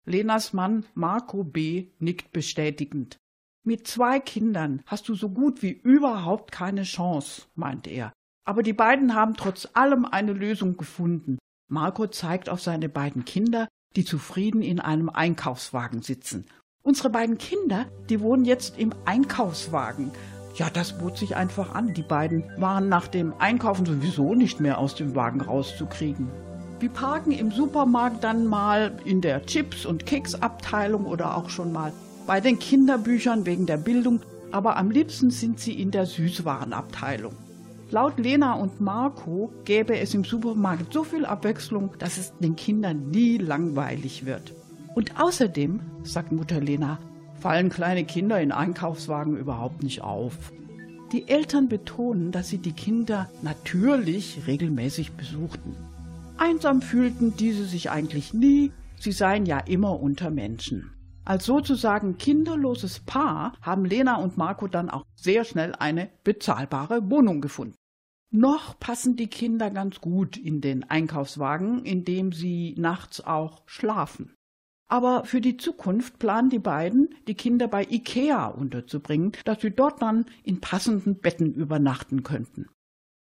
Lenas 0.06 0.52
Mann 0.54 0.86
Marco 0.96 1.44
B. 1.44 1.90
nickt 2.00 2.32
bestätigend. 2.32 3.18
Mit 3.64 3.86
zwei 3.86 4.20
Kindern 4.20 4.82
hast 4.88 5.08
du 5.08 5.14
so 5.14 5.30
gut 5.30 5.62
wie 5.62 5.72
überhaupt 5.72 6.52
keine 6.52 6.82
Chance, 6.82 7.44
meint 7.54 7.86
er. 7.86 8.12
Aber 8.44 8.64
die 8.64 8.74
beiden 8.74 9.14
haben 9.14 9.36
trotz 9.36 9.70
allem 9.74 10.06
eine 10.06 10.34
Lösung 10.34 10.76
gefunden. 10.78 11.38
Marco 11.70 12.08
zeigt 12.08 12.50
auf 12.50 12.60
seine 12.60 12.90
beiden 12.90 13.24
Kinder, 13.24 13.68
die 13.96 14.04
zufrieden 14.04 14.64
in 14.64 14.80
einem 14.80 15.10
Einkaufswagen 15.10 16.02
sitzen. 16.02 16.48
Unsere 16.82 17.12
beiden 17.12 17.38
Kinder, 17.38 17.86
die 18.10 18.22
wohnen 18.22 18.46
jetzt 18.46 18.80
im 18.80 18.92
Einkaufswagen. 19.06 20.12
Ja, 20.56 20.70
das 20.70 20.98
bot 20.98 21.18
sich 21.18 21.36
einfach 21.36 21.74
an. 21.74 21.94
Die 21.94 22.04
beiden 22.04 22.44
waren 22.58 22.90
nach 22.90 23.08
dem 23.08 23.34
Einkaufen 23.40 23.86
sowieso 23.86 24.36
nicht 24.36 24.60
mehr 24.60 24.78
aus 24.78 24.96
dem 24.96 25.16
Wagen 25.16 25.42
rauszukriegen. 25.42 26.28
Wir 26.80 26.90
parken 26.90 27.32
im 27.32 27.52
Supermarkt 27.52 28.24
dann 28.24 28.48
mal 28.48 28.92
in 29.06 29.22
der 29.22 29.46
Chips- 29.46 29.86
und 29.86 30.06
Keksabteilung 30.06 31.06
oder 31.06 31.38
auch 31.38 31.50
schon 31.50 31.72
mal 31.72 31.94
bei 32.26 32.42
den 32.42 32.60
Kinderbüchern 32.60 33.46
wegen 33.46 33.66
der 33.66 33.78
Bildung, 33.78 34.22
aber 34.52 34.78
am 34.78 34.92
liebsten 34.92 35.30
sind 35.30 35.60
sie 35.60 35.80
in 35.80 35.92
der 35.92 36.06
Süßwarenabteilung. 36.06 37.34
Laut 37.92 38.18
Lena 38.20 38.54
und 38.54 38.80
Marco 38.80 39.52
gäbe 39.66 40.00
es 40.00 40.14
im 40.14 40.24
Supermarkt 40.24 40.94
so 40.94 41.04
viel 41.04 41.26
Abwechslung, 41.26 41.92
dass 42.00 42.18
es 42.18 42.34
den 42.40 42.56
Kindern 42.56 43.10
nie 43.10 43.38
langweilig 43.38 44.26
wird. 44.26 44.54
Und 44.96 45.20
außerdem, 45.20 45.82
sagt 46.04 46.32
Mutter 46.32 46.62
Lena, 46.62 47.00
fallen 47.42 47.70
kleine 47.70 48.06
Kinder 48.06 48.40
in 48.40 48.52
Einkaufswagen 48.52 49.36
überhaupt 49.36 49.82
nicht 49.84 50.02
auf. 50.02 50.54
Die 51.12 51.28
Eltern 51.28 51.68
betonen, 51.68 52.32
dass 52.32 52.50
sie 52.50 52.60
die 52.60 52.72
Kinder 52.72 53.30
natürlich 53.42 54.44
regelmäßig 54.48 55.14
besuchten. 55.14 55.76
Einsam 56.38 56.82
fühlten 56.82 57.36
diese 57.36 57.66
sich 57.66 57.90
eigentlich 57.90 58.34
nie, 58.34 58.72
sie 59.00 59.12
seien 59.12 59.46
ja 59.46 59.58
immer 59.58 60.00
unter 60.00 60.30
Menschen. 60.30 60.92
Als 61.26 61.46
sozusagen 61.46 62.18
kinderloses 62.18 63.00
Paar 63.00 63.54
haben 63.62 63.86
Lena 63.86 64.16
und 64.16 64.38
Marco 64.38 64.68
dann 64.68 64.90
auch 64.90 65.06
sehr 65.16 65.44
schnell 65.44 65.74
eine 65.76 66.10
bezahlbare 66.24 67.10
Wohnung 67.10 67.42
gefunden. 67.42 67.76
Noch 68.32 68.80
passen 68.80 69.18
die 69.18 69.28
Kinder 69.28 69.70
ganz 69.72 70.00
gut 70.00 70.38
in 70.38 70.62
den 70.62 70.90
Einkaufswagen, 70.90 71.84
in 71.84 72.06
dem 72.06 72.32
sie 72.32 72.76
nachts 72.78 73.20
auch 73.20 73.64
schlafen. 73.66 74.36
Aber 74.92 75.24
für 75.24 75.40
die 75.40 75.56
Zukunft 75.56 76.20
planen 76.20 76.50
die 76.50 76.60
beiden, 76.60 77.16
die 77.26 77.36
Kinder 77.36 77.70
bei 77.70 77.88
Ikea 77.90 78.48
unterzubringen, 78.48 79.32
dass 79.46 79.62
sie 79.62 79.72
dort 79.72 80.02
dann 80.02 80.26
in 80.44 80.60
passenden 80.60 81.18
Betten 81.20 81.54
übernachten 81.54 82.24
könnten. 82.24 82.68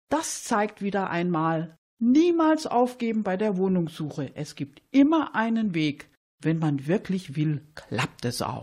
Das 0.08 0.44
zeigt 0.44 0.80
wieder 0.80 1.10
einmal, 1.10 1.76
niemals 1.98 2.68
aufgeben 2.68 3.24
bei 3.24 3.36
der 3.36 3.56
Wohnungssuche. 3.56 4.30
Es 4.36 4.54
gibt 4.54 4.80
immer 4.92 5.34
einen 5.34 5.74
Weg, 5.74 6.08
wenn 6.40 6.60
man 6.60 6.86
wirklich 6.86 7.34
will, 7.34 7.66
klappt 7.74 8.24
es 8.24 8.42
auch. 8.42 8.62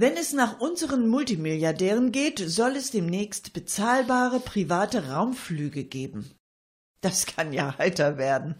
Wenn 0.00 0.16
es 0.16 0.32
nach 0.32 0.60
unseren 0.60 1.08
Multimilliardären 1.08 2.12
geht, 2.12 2.38
soll 2.38 2.76
es 2.76 2.92
demnächst 2.92 3.52
bezahlbare 3.52 4.38
private 4.38 5.08
Raumflüge 5.08 5.82
geben. 5.82 6.38
Das 7.00 7.26
kann 7.26 7.52
ja 7.52 7.76
heiter 7.78 8.16
werden. 8.16 8.54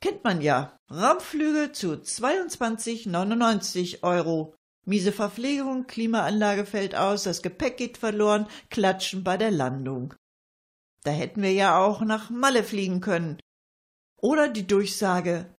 Kennt 0.00 0.24
man 0.24 0.40
ja. 0.40 0.76
Raumflüge 0.90 1.70
zu 1.70 1.92
22,99 1.92 4.02
Euro. 4.02 4.56
Miese 4.84 5.12
Verpflegung, 5.12 5.86
Klimaanlage 5.86 6.66
fällt 6.66 6.96
aus, 6.96 7.22
das 7.22 7.42
Gepäck 7.42 7.76
geht 7.76 7.98
verloren, 7.98 8.48
klatschen 8.68 9.22
bei 9.22 9.36
der 9.36 9.52
Landung. 9.52 10.14
Da 11.04 11.10
hätten 11.10 11.42
wir 11.42 11.52
ja 11.52 11.78
auch 11.78 12.00
nach 12.00 12.30
Malle 12.30 12.64
fliegen 12.64 13.00
können. 13.00 13.38
Oder 14.16 14.48
die 14.48 14.66
Durchsage, 14.66 15.54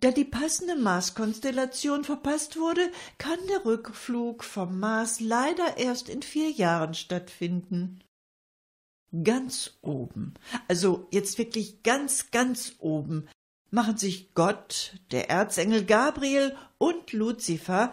da 0.00 0.10
die 0.10 0.24
passende 0.24 0.76
Marskonstellation 0.76 2.04
verpasst 2.04 2.58
wurde, 2.58 2.90
kann 3.18 3.38
der 3.48 3.64
Rückflug 3.64 4.44
vom 4.44 4.78
Mars 4.78 5.20
leider 5.20 5.78
erst 5.78 6.08
in 6.08 6.22
vier 6.22 6.50
Jahren 6.50 6.94
stattfinden. 6.94 8.02
Ganz 9.24 9.78
oben, 9.80 10.34
also 10.68 11.08
jetzt 11.10 11.38
wirklich 11.38 11.82
ganz, 11.82 12.30
ganz 12.30 12.74
oben, 12.78 13.28
machen 13.70 13.96
sich 13.96 14.34
Gott, 14.34 14.98
der 15.10 15.30
Erzengel 15.30 15.84
Gabriel 15.84 16.54
und 16.76 17.12
Luzifer, 17.12 17.92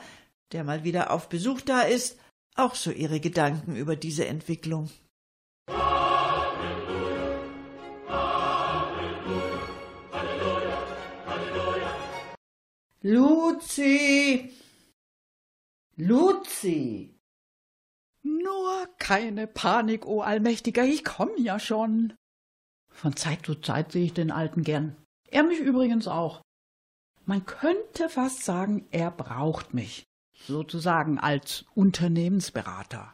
der 0.53 0.63
mal 0.63 0.83
wieder 0.83 1.11
auf 1.11 1.29
Besuch 1.29 1.61
da 1.61 1.81
ist, 1.81 2.19
auch 2.55 2.75
so 2.75 2.91
ihre 2.91 3.19
Gedanken 3.19 3.75
über 3.75 3.95
diese 3.95 4.27
Entwicklung. 4.27 4.89
Luzi! 13.01 14.49
Luzi! 15.97 17.19
Nur 18.21 18.87
keine 18.97 19.45
Panik, 19.47 20.05
o 20.05 20.21
Allmächtiger, 20.21 20.85
ich 20.85 21.03
komm 21.03 21.31
ja 21.37 21.59
schon. 21.59 22.13
Von 22.89 23.17
Zeit 23.17 23.45
zu 23.45 23.55
Zeit 23.55 23.91
sehe 23.91 24.05
ich 24.05 24.13
den 24.13 24.31
Alten 24.31 24.63
gern. 24.63 24.95
Er 25.27 25.43
mich 25.43 25.59
übrigens 25.59 26.07
auch. 26.07 26.41
Man 27.25 27.45
könnte 27.45 28.07
fast 28.07 28.43
sagen, 28.43 28.87
er 28.91 29.11
braucht 29.11 29.73
mich, 29.73 30.05
sozusagen 30.47 31.19
als 31.19 31.65
Unternehmensberater. 31.75 33.13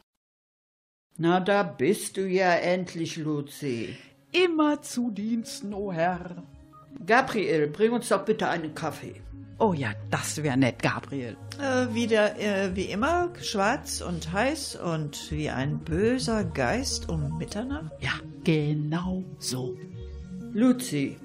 Na, 1.18 1.39
da 1.39 1.63
bist 1.63 2.18
du 2.18 2.28
ja 2.28 2.54
endlich, 2.54 3.18
Luzi. 3.18 3.98
Immer 4.32 4.82
zu 4.82 5.12
Diensten, 5.12 5.74
o 5.74 5.92
Herr. 5.92 6.44
Gabriel, 7.06 7.68
bring 7.68 7.92
uns 7.92 8.10
doch 8.10 8.24
bitte 8.26 8.48
einen 8.48 8.74
Kaffee. 8.74 9.22
Oh 9.58 9.74
ja, 9.74 9.92
das 10.10 10.42
wär 10.42 10.56
nett, 10.56 10.82
Gabriel. 10.82 11.36
Äh, 11.60 11.94
wieder 11.94 12.39
äh, 12.39 12.74
wie 12.76 12.86
immer, 12.86 13.34
schwarz 13.42 14.00
und 14.00 14.32
heiß 14.32 14.78
und 14.78 15.30
wie 15.32 15.50
ein 15.50 15.80
böser 15.80 16.46
Geist 16.46 17.10
um 17.10 17.38
Mitternacht. 17.38 17.92
Ja, 18.00 18.13
genau 18.46 19.26
so. 19.38 19.78
Luzi, 20.54 21.18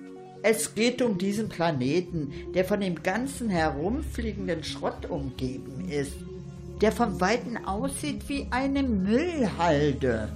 es 0.47 0.75
geht 0.75 1.01
um 1.01 1.17
diesen 1.17 1.49
Planeten, 1.49 2.31
der 2.55 2.67
von 2.67 2.81
dem 2.81 3.03
ganzen 3.03 3.49
herumfliegenden 3.49 4.63
Schrott 4.63 5.07
umgeben 5.09 5.89
ist, 5.89 6.13
der 6.83 6.93
von 6.93 7.19
Weitem 7.19 7.57
aussieht 7.65 8.29
wie 8.29 8.47
eine 8.51 8.83
Müllhalde. 8.83 10.29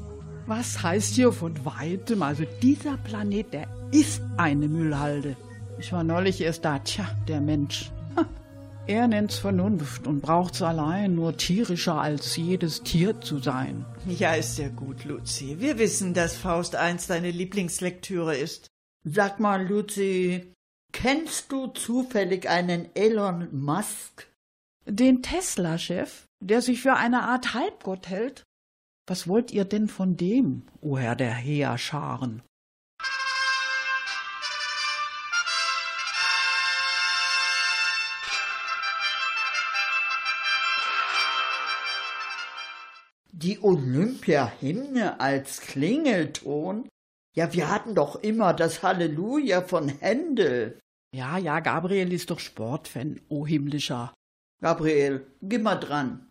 Was 0.47 0.83
heißt 0.83 1.14
hier 1.14 1.31
von 1.31 1.62
weitem? 1.62 2.23
Also 2.23 2.44
dieser 2.62 2.97
Planet, 2.97 3.53
der 3.53 3.68
ist 3.92 4.23
eine 4.38 4.66
Müllhalde. 4.66 5.37
Ich 5.79 5.92
war 5.92 6.05
neulich 6.05 6.40
erst 6.40 6.64
da, 6.64 6.79
tja, 6.79 7.05
der 7.29 7.42
Mensch. 7.42 7.92
Ha, 8.16 8.25
Er 8.87 9.09
nennt's 9.09 9.37
Vernunft 9.37 10.07
und 10.07 10.23
braucht's 10.23 10.62
allein 10.62 11.16
nur 11.16 11.37
tierischer 11.37 12.01
als 12.01 12.35
jedes 12.35 12.83
Tier 12.83 13.21
zu 13.21 13.40
sein. 13.40 13.85
Ja, 14.07 14.33
ist 14.33 14.57
ja 14.57 14.68
gut, 14.68 15.05
Luzi. 15.05 15.57
Wir 15.59 15.79
wissen, 15.79 16.14
dass 16.14 16.35
Faust 16.35 16.73
I 16.73 16.97
deine 17.09 17.31
Lieblingslektüre 17.31 18.35
ist. 18.35 18.71
Sag 19.11 19.40
mal, 19.40 19.66
Luzi, 19.66 20.53
kennst 20.92 21.51
du 21.51 21.68
zufällig 21.68 22.47
einen 22.47 22.94
Elon 22.94 23.49
Musk? 23.53 24.29
Den 24.85 25.23
Tesla-Chef, 25.23 26.27
der 26.40 26.61
sich 26.61 26.83
für 26.83 26.92
eine 26.92 27.23
Art 27.23 27.55
Halbgott 27.55 28.09
hält? 28.09 28.42
Was 29.07 29.27
wollt 29.27 29.51
ihr 29.51 29.64
denn 29.64 29.88
von 29.88 30.18
dem, 30.18 30.66
o 30.83 30.99
Herr 30.99 31.16
der 31.16 31.33
Heerscharen? 31.33 32.42
Die 43.33 43.59
Olympia-Hymne 43.62 45.18
als 45.18 45.62
Klingelton? 45.62 46.87
Ja, 47.38 47.53
wir 47.53 47.70
hatten 47.70 47.94
doch 47.94 48.16
immer 48.16 48.53
das 48.53 48.83
Halleluja 48.83 49.62
von 49.62 49.88
Händel. 49.88 50.81
Ja, 51.14 51.38
ja, 51.38 51.61
Gabriel 51.61 52.12
ist 52.12 52.31
doch 52.31 52.40
Sportfan, 52.40 53.20
o 53.29 53.46
himmlischer. 53.46 54.12
Gabriel, 54.61 55.24
geh 55.40 55.59
mal 55.59 55.77
dran. 55.77 56.27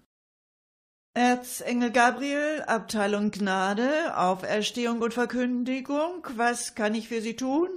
Erzengel 1.13 1.91
Gabriel, 1.93 2.61
Abteilung 2.63 3.31
Gnade, 3.31 4.17
Auferstehung 4.17 5.01
und 5.01 5.13
Verkündigung, 5.13 6.27
was 6.35 6.75
kann 6.75 6.93
ich 6.93 7.07
für 7.07 7.21
Sie 7.21 7.37
tun? 7.37 7.69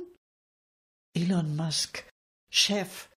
Elon 1.14 1.54
Musk, 1.54 2.08
Chef, 2.52 3.10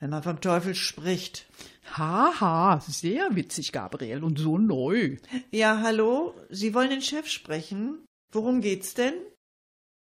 wenn 0.00 0.08
man 0.08 0.22
vom 0.22 0.40
Teufel 0.40 0.74
spricht. 0.74 1.46
Haha, 1.92 2.80
sehr 2.80 3.36
witzig, 3.36 3.72
Gabriel, 3.72 4.24
und 4.24 4.38
so 4.38 4.56
neu. 4.56 5.18
Ja, 5.50 5.82
hallo, 5.82 6.34
Sie 6.48 6.72
wollen 6.72 6.88
den 6.88 7.02
Chef 7.02 7.28
sprechen? 7.28 8.06
Worum 8.32 8.62
geht's 8.62 8.94
denn? 8.94 9.12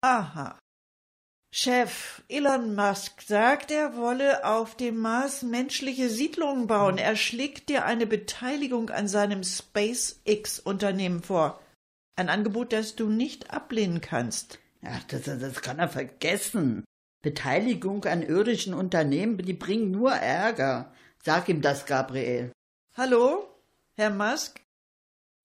Aha. 0.02 0.58
Chef, 1.52 2.22
Elon 2.30 2.76
Musk 2.76 3.22
sagt, 3.24 3.72
er 3.72 3.98
wolle 3.98 4.46
auf 4.46 4.78
dem 4.78 4.98
Mars 4.98 5.42
menschliche 5.42 6.10
Siedlungen 6.10 6.68
bauen. 6.68 6.98
Er 6.98 7.16
schlägt 7.16 7.70
dir 7.70 7.86
eine 7.86 8.06
Beteiligung 8.06 8.92
an 8.92 9.08
seinem 9.08 9.44
SpaceX-Unternehmen 9.44 11.24
vor. 11.24 11.60
Ein 12.16 12.30
Angebot, 12.30 12.72
das 12.72 12.96
du 12.96 13.10
nicht 13.10 13.52
ablehnen 13.52 14.00
kannst. 14.00 14.60
Ach, 14.86 15.04
das, 15.06 15.24
das 15.24 15.62
kann 15.62 15.80
er 15.80 15.90
vergessen. 15.90 16.86
Beteiligung 17.22 18.06
an 18.06 18.22
irdischen 18.22 18.74
Unternehmen, 18.74 19.38
die 19.40 19.54
bringen 19.54 19.92
nur 19.92 20.12
Ärger. 20.12 20.94
Sag 21.24 21.50
ihm 21.50 21.62
das, 21.62 21.86
Gabriel. 21.86 22.54
Hallo, 22.96 23.50
Herr 23.96 24.12
Musk? 24.12 24.62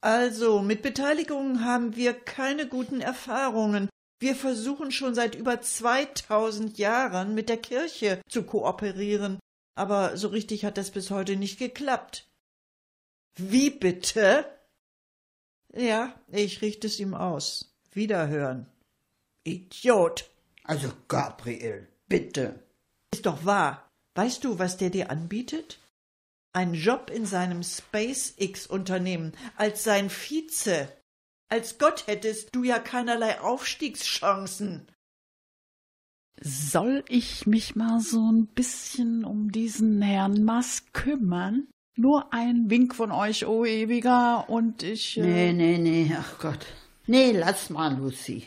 Also, 0.01 0.61
mit 0.61 0.83
Beteiligung 0.83 1.65
haben 1.65 1.97
wir 1.97 2.13
keine 2.13 2.69
guten 2.69 3.01
Erfahrungen. 3.01 3.89
Wir 4.19 4.35
versuchen 4.35 4.93
schon 4.93 5.15
seit 5.15 5.35
über 5.35 5.61
2000 5.61 6.79
Jahren 6.79 7.35
mit 7.35 7.49
der 7.49 7.59
Kirche 7.59 8.21
zu 8.29 8.45
kooperieren, 8.45 9.39
aber 9.75 10.17
so 10.17 10.29
richtig 10.29 10.65
hat 10.65 10.79
das 10.79 10.91
bis 10.91 11.11
heute 11.11 11.37
nicht 11.37 11.59
geklappt. 11.59 12.29
Wie 13.37 13.71
bitte? 13.71 14.47
Ja, 15.75 16.15
ich 16.29 16.63
richte 16.63 16.87
es 16.87 17.01
ihm 17.01 17.15
aus. 17.15 17.75
Wiederhören. 17.93 18.67
Idiot. 19.45 20.31
Also, 20.63 20.91
Gabriel, 21.09 21.89
bitte. 22.09 22.63
Ist 23.13 23.27
doch 23.27 23.45
wahr. 23.45 23.91
Weißt 24.15 24.45
du, 24.45 24.59
was 24.59 24.77
der 24.77 24.91
dir 24.91 25.11
anbietet? 25.11 25.79
Ein 26.53 26.75
Job 26.75 27.11
in 27.11 27.27
seinem 27.27 27.65
SpaceX-Unternehmen 27.65 29.33
als 29.57 29.83
sein 29.83 30.09
Vize. 30.09 30.89
Als 31.49 31.79
Gott 31.79 32.07
hättest 32.07 32.55
du 32.55 32.65
ja 32.65 32.79
keinerlei 32.79 33.41
Aufstiegschancen. 33.41 34.89
Soll 36.41 37.05
ich 37.09 37.47
mich 37.47 37.77
mal 37.77 38.01
so 38.01 38.31
ein 38.31 38.47
bisschen 38.47 39.25
um 39.25 39.53
diesen 39.53 40.03
Herrn 40.03 40.45
Musk 40.45 40.93
kümmern? 40.93 41.69
Nur 41.97 42.33
ein 42.33 42.71
Wink 42.71 42.95
von 42.95 43.13
euch, 43.13 43.47
o 43.47 43.65
Ewiger, 43.65 44.49
und 44.49 44.83
ich. 44.83 45.17
Nee, 45.17 45.51
Äh, 45.51 45.53
nee, 45.53 45.79
nee, 45.79 46.13
ach 46.19 46.41
Gott. 46.41 46.67
Nee, 47.07 47.31
lass 47.33 47.71
mal, 47.71 47.97
Lucy. 47.97 48.45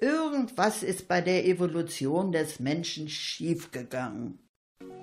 Irgendwas 0.00 0.82
ist 0.82 1.06
bei 1.06 1.20
der 1.20 1.46
Evolution 1.46 2.32
des 2.32 2.58
Menschen 2.58 3.08
schiefgegangen. 3.08 4.40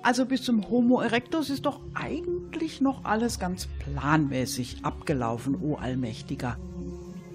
Also 0.02 0.26
bis 0.26 0.42
zum 0.42 0.68
Homo 0.68 1.00
erectus 1.00 1.48
ist 1.48 1.64
doch 1.64 1.80
eigentlich 1.94 2.82
noch 2.82 3.04
alles 3.04 3.38
ganz 3.38 3.66
planmäßig 3.78 4.84
abgelaufen, 4.84 5.56
o 5.62 5.76
Allmächtiger. 5.76 6.58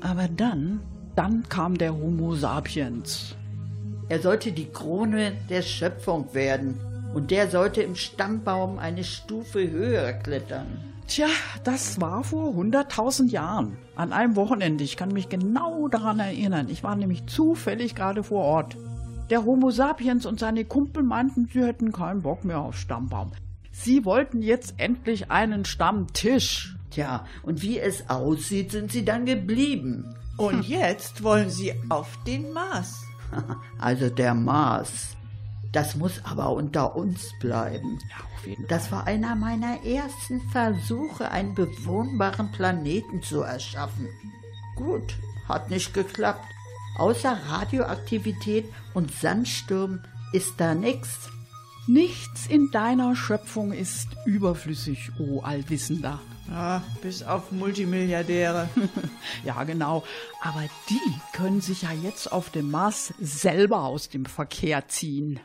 Aber 0.06 0.28
dann, 0.28 0.82
dann 1.16 1.50
kam 1.50 1.80
der 1.80 1.96
Homo 1.96 2.36
sapiens. 2.36 3.36
Er 4.08 4.20
sollte 4.20 4.52
die 4.52 4.68
Krone 4.68 5.32
der 5.50 5.64
Schöpfung 5.64 6.32
werden 6.36 6.80
und 7.16 7.32
der 7.32 7.50
sollte 7.50 7.82
im 7.82 7.96
Stammbaum 7.96 8.78
eine 8.78 9.04
Stufe 9.04 9.68
höher 9.68 10.14
klettern. 10.14 10.68
Tja, 11.08 11.26
das 11.64 12.00
war 12.00 12.24
vor 12.24 12.54
hunderttausend 12.54 13.32
Jahren. 13.32 13.78
An 13.96 14.14
einem 14.14 14.36
Wochenende. 14.36 14.84
Ich 14.84 14.96
kann 14.96 15.10
mich 15.10 15.28
genau 15.28 15.88
daran 15.88 16.20
erinnern. 16.20 16.68
Ich 16.70 16.84
war 16.84 16.96
nämlich 16.96 17.26
zufällig 17.26 17.96
gerade 17.96 18.22
vor 18.22 18.44
Ort. 18.44 18.78
Der 19.32 19.44
Homo 19.44 19.72
sapiens 19.72 20.28
und 20.28 20.40
seine 20.40 20.66
Kumpel 20.66 21.02
meinten, 21.02 21.50
sie 21.52 21.64
hätten 21.64 21.92
keinen 21.92 22.22
Bock 22.22 22.46
mehr 22.46 22.60
auf 22.60 22.78
Stammbaum. 22.78 23.32
Sie 23.72 24.06
wollten 24.06 24.44
jetzt 24.44 24.76
endlich 24.78 25.32
einen 25.32 25.66
Stammtisch. 25.66 26.75
Tja, 26.96 27.26
und 27.44 27.62
wie 27.62 27.78
es 27.78 28.10
aussieht, 28.10 28.72
sind 28.72 28.90
sie 28.90 29.04
dann 29.04 29.26
geblieben. 29.26 30.16
Und 30.38 30.66
jetzt 30.68 31.24
wollen 31.24 31.50
sie 31.50 31.74
auf 31.90 32.18
den 32.26 32.52
Mars. 32.54 33.04
Also 33.80 34.10
der 34.10 34.34
Mars. 34.34 35.18
Das 35.74 35.96
muss 35.96 36.24
aber 36.24 36.52
unter 36.52 36.96
uns 36.96 37.34
bleiben. 37.42 38.00
Das 38.70 38.94
war 38.94 39.08
einer 39.08 39.36
meiner 39.36 39.84
ersten 39.84 40.40
Versuche, 40.52 41.32
einen 41.32 41.54
bewohnbaren 41.54 42.50
Planeten 42.54 43.22
zu 43.22 43.42
erschaffen. 43.42 44.08
Gut, 44.78 45.18
hat 45.50 45.70
nicht 45.70 45.94
geklappt. 45.94 46.46
Außer 46.98 47.38
Radioaktivität 47.50 48.72
und 48.94 49.12
Sandsturm 49.12 50.00
Ist 50.32 50.54
da 50.62 50.74
nix? 50.76 51.30
Nichts 51.88 52.48
in 52.48 52.72
deiner 52.72 53.16
Schöpfung 53.18 53.74
ist 53.74 54.08
überflüssig, 54.26 55.12
o 55.20 55.42
Allwissender. 55.42 56.22
Ah, 56.52 56.82
bis 57.02 57.24
auf 57.24 57.52
Multimilliardäre. 57.52 58.70
Ja, 59.44 59.64
genau. 59.64 60.04
Aber 60.42 60.64
die 60.90 61.38
können 61.38 61.62
sich 61.62 61.84
ja 61.84 61.92
jetzt 61.92 62.32
auf 62.32 62.50
dem 62.50 62.72
Mars 62.72 63.14
selber 63.20 63.84
aus 63.84 64.10
dem 64.10 64.26
Verkehr 64.26 64.88
ziehen. 64.88 65.40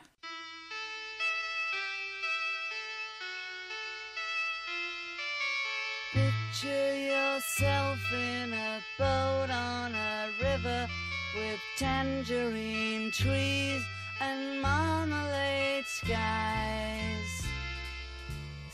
Picture 6.12 6.96
yourself 6.96 7.98
in 8.12 8.52
a 8.52 8.80
boat 8.98 9.50
on 9.50 9.94
a 9.94 10.28
river 10.42 10.88
with 11.36 11.60
tangerine 11.78 13.10
trees 13.12 13.82
and 14.20 14.60
marmalade 14.60 15.84
skies. 15.86 17.39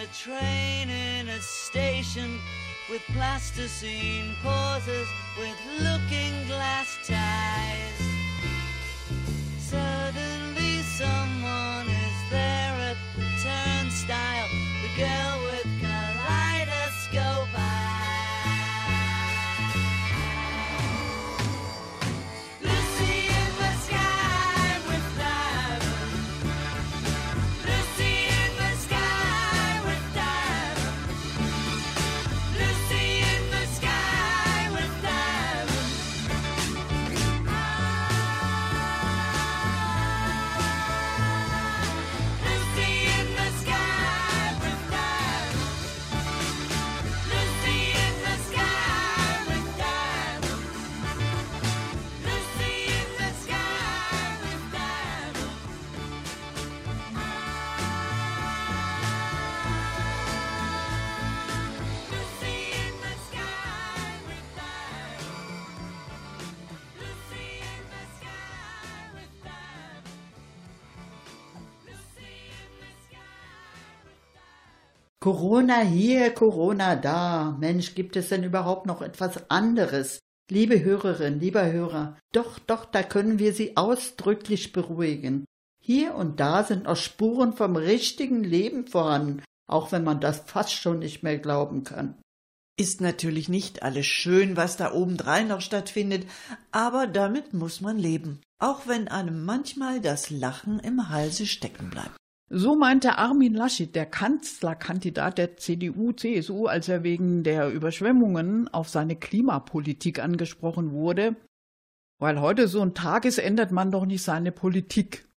A 0.00 0.06
train 0.06 0.88
in 0.88 1.28
a 1.28 1.40
station 1.40 2.38
with 2.88 3.02
plasticine 3.14 4.34
pauses 4.42 5.08
with 5.38 5.56
looking 5.80 6.46
glass 6.46 6.98
ties. 7.06 8.00
Suddenly 9.58 10.82
someone 10.82 11.77
Corona 75.28 75.80
hier, 75.80 76.30
Corona 76.30 76.96
da. 76.96 77.54
Mensch, 77.60 77.94
gibt 77.94 78.16
es 78.16 78.30
denn 78.30 78.44
überhaupt 78.44 78.86
noch 78.86 79.02
etwas 79.02 79.50
anderes? 79.50 80.20
Liebe 80.50 80.82
Hörerin, 80.82 81.38
lieber 81.38 81.70
Hörer, 81.70 82.16
doch, 82.32 82.58
doch, 82.60 82.86
da 82.86 83.02
können 83.02 83.38
wir 83.38 83.52
Sie 83.52 83.76
ausdrücklich 83.76 84.72
beruhigen. 84.72 85.44
Hier 85.84 86.14
und 86.14 86.40
da 86.40 86.64
sind 86.64 86.84
noch 86.84 86.96
Spuren 86.96 87.52
vom 87.52 87.76
richtigen 87.76 88.42
Leben 88.42 88.86
vorhanden, 88.86 89.42
auch 89.66 89.92
wenn 89.92 90.02
man 90.02 90.18
das 90.18 90.44
fast 90.46 90.72
schon 90.72 91.00
nicht 91.00 91.22
mehr 91.22 91.36
glauben 91.36 91.84
kann. 91.84 92.14
Ist 92.78 93.02
natürlich 93.02 93.50
nicht 93.50 93.82
alles 93.82 94.06
schön, 94.06 94.56
was 94.56 94.78
da 94.78 94.94
obendrein 94.94 95.48
noch 95.48 95.60
stattfindet, 95.60 96.26
aber 96.72 97.06
damit 97.06 97.52
muss 97.52 97.82
man 97.82 97.98
leben, 97.98 98.40
auch 98.58 98.86
wenn 98.86 99.08
einem 99.08 99.44
manchmal 99.44 100.00
das 100.00 100.30
Lachen 100.30 100.80
im 100.80 101.10
Halse 101.10 101.44
stecken 101.44 101.90
bleibt. 101.90 102.16
So 102.50 102.76
meinte 102.76 103.18
Armin 103.18 103.52
Laschet, 103.52 103.94
der 103.94 104.06
Kanzlerkandidat 104.06 105.36
der 105.36 105.58
CDU-CSU, 105.58 106.66
als 106.66 106.88
er 106.88 107.02
wegen 107.02 107.42
der 107.42 107.70
Überschwemmungen 107.70 108.68
auf 108.68 108.88
seine 108.88 109.16
Klimapolitik 109.16 110.18
angesprochen 110.18 110.92
wurde. 110.92 111.36
Weil 112.18 112.40
heute 112.40 112.66
so 112.66 112.80
ein 112.80 112.94
Tag 112.94 113.26
ist, 113.26 113.38
ändert 113.38 113.70
man 113.70 113.90
doch 113.90 114.06
nicht 114.06 114.22
seine 114.22 114.50
Politik. 114.50 115.28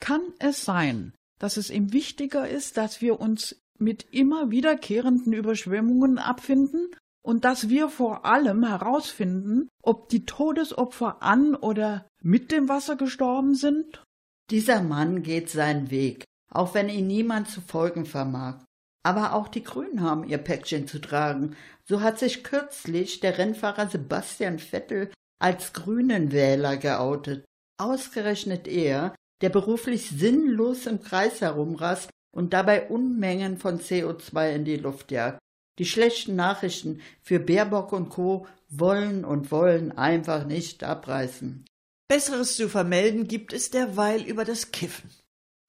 Kann 0.00 0.20
es 0.38 0.64
sein, 0.64 1.14
dass 1.38 1.56
es 1.56 1.70
ihm 1.70 1.94
wichtiger 1.94 2.46
ist, 2.46 2.76
dass 2.76 3.00
wir 3.00 3.20
uns 3.20 3.56
mit 3.78 4.06
immer 4.12 4.50
wiederkehrenden 4.50 5.32
Überschwemmungen 5.32 6.18
abfinden 6.18 6.94
und 7.22 7.46
dass 7.46 7.70
wir 7.70 7.88
vor 7.88 8.26
allem 8.26 8.64
herausfinden, 8.64 9.68
ob 9.82 10.10
die 10.10 10.26
Todesopfer 10.26 11.22
an 11.22 11.54
oder 11.54 12.06
mit 12.22 12.52
dem 12.52 12.68
Wasser 12.68 12.96
gestorben 12.96 13.54
sind? 13.54 14.04
Dieser 14.50 14.82
Mann 14.82 15.22
geht 15.22 15.48
seinen 15.48 15.90
Weg, 15.90 16.24
auch 16.50 16.74
wenn 16.74 16.88
ihn 16.88 17.06
niemand 17.06 17.48
zu 17.48 17.60
folgen 17.60 18.06
vermag. 18.06 18.64
Aber 19.04 19.34
auch 19.34 19.48
die 19.48 19.62
Grünen 19.62 20.00
haben 20.00 20.24
ihr 20.24 20.38
Päckchen 20.38 20.88
zu 20.88 20.98
tragen. 20.98 21.56
So 21.86 22.00
hat 22.00 22.18
sich 22.18 22.42
kürzlich 22.42 23.20
der 23.20 23.36
Rennfahrer 23.36 23.88
Sebastian 23.88 24.58
Vettel 24.58 25.10
als 25.38 25.74
Grünenwähler 25.74 26.78
geoutet. 26.78 27.44
Ausgerechnet 27.78 28.66
er, 28.66 29.14
der 29.42 29.50
beruflich 29.50 30.08
sinnlos 30.08 30.86
im 30.86 31.02
Kreis 31.02 31.42
herumrast 31.42 32.08
und 32.34 32.54
dabei 32.54 32.88
Unmengen 32.88 33.58
von 33.58 33.78
CO2 33.78 34.54
in 34.54 34.64
die 34.64 34.76
Luft 34.76 35.10
jagt. 35.12 35.38
Die 35.78 35.84
schlechten 35.84 36.36
Nachrichten 36.36 37.00
für 37.20 37.40
Baerbock 37.40 37.92
und 37.92 38.08
Co. 38.08 38.46
wollen 38.68 39.24
und 39.24 39.50
wollen 39.50 39.92
einfach 39.92 40.46
nicht 40.46 40.82
abreißen. 40.82 41.64
Besseres 42.08 42.56
zu 42.56 42.68
vermelden 42.68 43.28
gibt 43.28 43.52
es 43.52 43.70
derweil 43.70 44.22
über 44.22 44.44
das 44.44 44.70
Kiffen. 44.70 45.10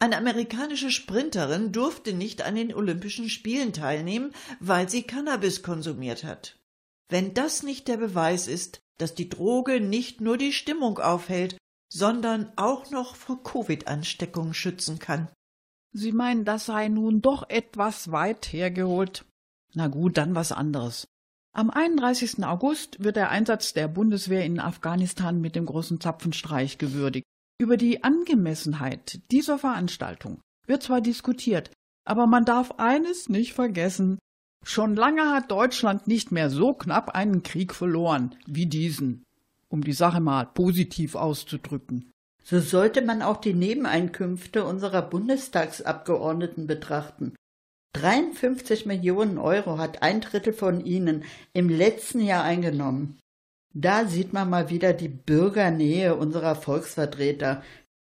Eine 0.05 0.17
amerikanische 0.17 0.91
Sprinterin 0.91 1.71
durfte 1.71 2.13
nicht 2.13 2.43
an 2.43 2.53
den 2.53 2.71
Olympischen 2.75 3.27
Spielen 3.27 3.73
teilnehmen, 3.73 4.33
weil 4.59 4.87
sie 4.87 5.01
Cannabis 5.01 5.63
konsumiert 5.63 6.23
hat. 6.23 6.59
Wenn 7.09 7.33
das 7.33 7.63
nicht 7.63 7.87
der 7.87 7.97
Beweis 7.97 8.47
ist, 8.47 8.81
dass 8.99 9.15
die 9.15 9.29
Droge 9.29 9.81
nicht 9.81 10.21
nur 10.21 10.37
die 10.37 10.53
Stimmung 10.53 10.99
aufhält, 10.99 11.57
sondern 11.91 12.53
auch 12.55 12.91
noch 12.91 13.15
vor 13.15 13.41
Covid-Ansteckung 13.41 14.53
schützen 14.53 14.99
kann. 14.99 15.31
Sie 15.91 16.11
meinen, 16.11 16.45
das 16.45 16.67
sei 16.67 16.87
nun 16.87 17.23
doch 17.23 17.49
etwas 17.49 18.11
weit 18.11 18.53
hergeholt. 18.53 19.25
Na 19.73 19.87
gut, 19.87 20.17
dann 20.17 20.35
was 20.35 20.51
anderes. 20.51 21.07
Am 21.51 21.71
31. 21.71 22.43
August 22.43 23.03
wird 23.03 23.15
der 23.15 23.31
Einsatz 23.31 23.73
der 23.73 23.87
Bundeswehr 23.87 24.45
in 24.45 24.59
Afghanistan 24.59 25.41
mit 25.41 25.55
dem 25.55 25.65
großen 25.65 25.99
Zapfenstreich 25.99 26.77
gewürdigt. 26.77 27.25
Über 27.57 27.77
die 27.77 28.03
Angemessenheit 28.03 29.21
dieser 29.31 29.57
Veranstaltung 29.57 30.41
wird 30.67 30.83
zwar 30.83 30.99
diskutiert, 30.99 31.71
aber 32.03 32.27
man 32.27 32.43
darf 32.43 32.71
eines 32.79 33.29
nicht 33.29 33.53
vergessen. 33.53 34.19
Schon 34.65 34.95
lange 34.95 35.29
hat 35.29 35.51
Deutschland 35.51 36.05
nicht 36.05 36.33
mehr 36.33 36.49
so 36.49 36.73
knapp 36.73 37.11
einen 37.11 37.43
Krieg 37.43 37.73
verloren 37.73 38.35
wie 38.45 38.65
diesen, 38.65 39.23
um 39.69 39.83
die 39.83 39.93
Sache 39.93 40.19
mal 40.19 40.47
positiv 40.47 41.15
auszudrücken. 41.15 42.11
So 42.43 42.59
sollte 42.59 43.01
man 43.01 43.21
auch 43.21 43.37
die 43.37 43.53
Nebeneinkünfte 43.53 44.65
unserer 44.65 45.01
Bundestagsabgeordneten 45.01 46.67
betrachten. 46.67 47.35
53 47.93 48.85
Millionen 48.85 49.37
Euro 49.37 49.77
hat 49.77 50.03
ein 50.03 50.19
Drittel 50.19 50.51
von 50.51 50.85
ihnen 50.85 51.23
im 51.53 51.69
letzten 51.69 52.19
Jahr 52.19 52.43
eingenommen. 52.43 53.17
Da 53.77 54.07
sieht 54.07 54.31
man 54.31 54.49
mal 54.49 54.69
wieder 54.69 54.93
die 54.93 55.09
Bürgernähe 55.09 56.15
unserer 56.15 56.55
Volksvertreter. 56.55 57.61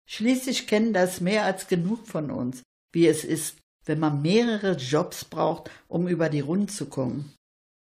Schließlich 0.09 0.65
kennen 0.65 0.93
das 0.93 1.19
mehr 1.19 1.43
als 1.43 1.67
genug 1.67 2.07
von 2.07 2.31
uns, 2.31 2.63
wie 2.93 3.05
es 3.05 3.25
ist, 3.25 3.57
wenn 3.83 3.99
man 3.99 4.21
mehrere 4.21 4.77
Jobs 4.77 5.25
braucht, 5.25 5.69
um 5.89 6.07
über 6.07 6.29
die 6.29 6.39
Runden 6.39 6.69
zu 6.69 6.85
kommen. 6.85 7.33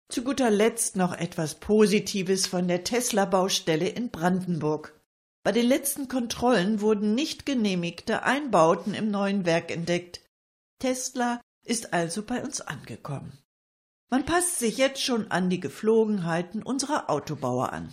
Zu 0.08 0.24
guter 0.24 0.50
Letzt 0.50 0.96
noch 0.96 1.16
etwas 1.16 1.60
Positives 1.60 2.48
von 2.48 2.66
der 2.66 2.82
Tesla-Baustelle 2.82 3.88
in 3.88 4.10
Brandenburg. 4.10 5.00
Bei 5.44 5.52
den 5.52 5.66
letzten 5.66 6.08
Kontrollen 6.08 6.80
wurden 6.80 7.14
nicht 7.14 7.46
genehmigte 7.46 8.24
Einbauten 8.24 8.94
im 8.94 9.12
neuen 9.12 9.46
Werk 9.46 9.70
entdeckt. 9.70 10.22
Tesla 10.80 11.40
ist 11.64 11.92
also 11.92 12.24
bei 12.24 12.42
uns 12.42 12.60
angekommen. 12.60 13.39
Man 14.12 14.26
passt 14.26 14.58
sich 14.58 14.76
jetzt 14.76 15.00
schon 15.00 15.30
an 15.30 15.50
die 15.50 15.60
Geflogenheiten 15.60 16.64
unserer 16.64 17.08
Autobauer 17.08 17.72
an. 17.72 17.92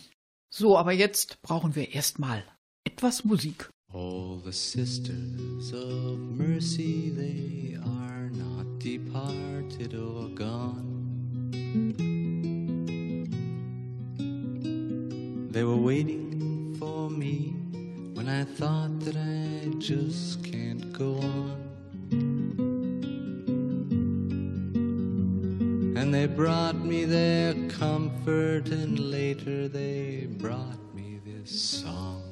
So, 0.49 0.75
aber 0.75 0.91
jetzt 0.91 1.43
brauchen 1.43 1.75
wir 1.75 1.93
erstmal 1.93 2.43
etwas 2.83 3.23
Musik. 3.23 3.69
All 3.93 4.41
the 4.43 4.51
sisters 4.51 5.71
of 5.73 6.17
mercy, 6.17 7.13
they 7.15 7.77
are 7.77 8.31
not 8.31 8.65
departed 8.83 9.93
or 9.93 10.27
gone. 10.33 11.51
They 15.51 15.63
were 15.63 15.77
waiting 15.79 16.75
for 16.79 17.11
me 17.11 17.53
when 18.15 18.27
I 18.27 18.43
thought 18.43 18.99
that 19.05 19.15
I 19.15 19.69
just 19.77 20.43
can't 20.43 20.91
go 20.93 21.19
on. 21.19 21.66
And 26.07 26.13
they 26.13 26.25
brought 26.25 26.77
me 26.77 27.03
their 27.03 27.53
comfort, 27.67 28.69
and 28.69 28.97
later 28.97 29.67
they 29.67 30.25
brought 30.25 30.79
me 30.95 31.19
this 31.25 31.81
song. 31.83 32.23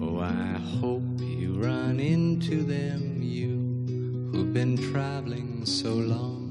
Oh, 0.00 0.20
I 0.20 0.56
hope 0.78 1.02
you 1.18 1.54
run 1.54 1.98
into 1.98 2.62
them, 2.62 3.24
you 3.24 4.30
who've 4.30 4.54
been 4.54 4.76
traveling 4.76 5.66
so 5.66 5.90
long. 5.90 6.41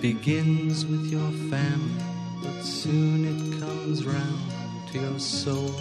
Begins 0.00 0.86
with 0.86 1.06
your 1.06 1.30
family, 1.50 2.04
but 2.42 2.62
soon 2.62 3.24
it 3.24 3.60
comes 3.60 4.04
round 4.04 4.52
to 4.92 5.00
your 5.00 5.18
soul. 5.18 5.74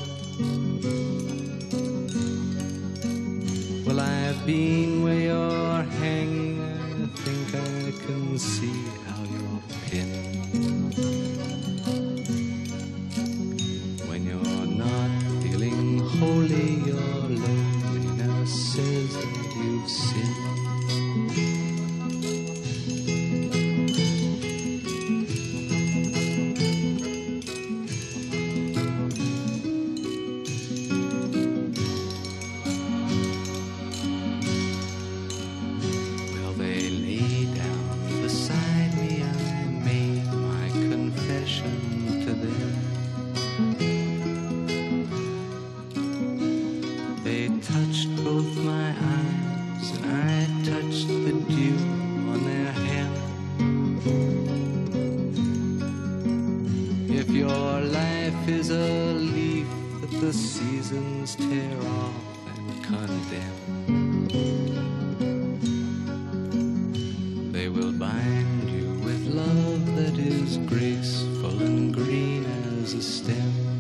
They 67.67 67.82
will 67.82 67.91
bind 67.91 68.69
you 68.69 68.93
with 69.03 69.27
love 69.27 69.95
that 69.97 70.17
is 70.17 70.56
graceful 70.69 71.62
and 71.62 71.94
green 71.94 72.46
as 72.81 72.94
a 72.94 73.02
stem. 73.02 73.77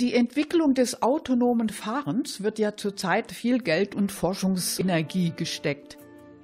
Die 0.00 0.14
Entwicklung 0.14 0.72
des 0.72 1.02
autonomen 1.02 1.68
Fahrens 1.68 2.42
wird 2.42 2.58
ja 2.58 2.74
zurzeit 2.74 3.32
viel 3.32 3.58
Geld 3.58 3.94
und 3.94 4.10
Forschungsenergie 4.10 5.32
gesteckt. 5.36 5.98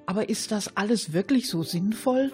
Aber 0.04 0.28
ist 0.28 0.52
das 0.52 0.76
alles 0.76 1.14
wirklich 1.14 1.48
so 1.48 1.62
sinnvoll? 1.62 2.32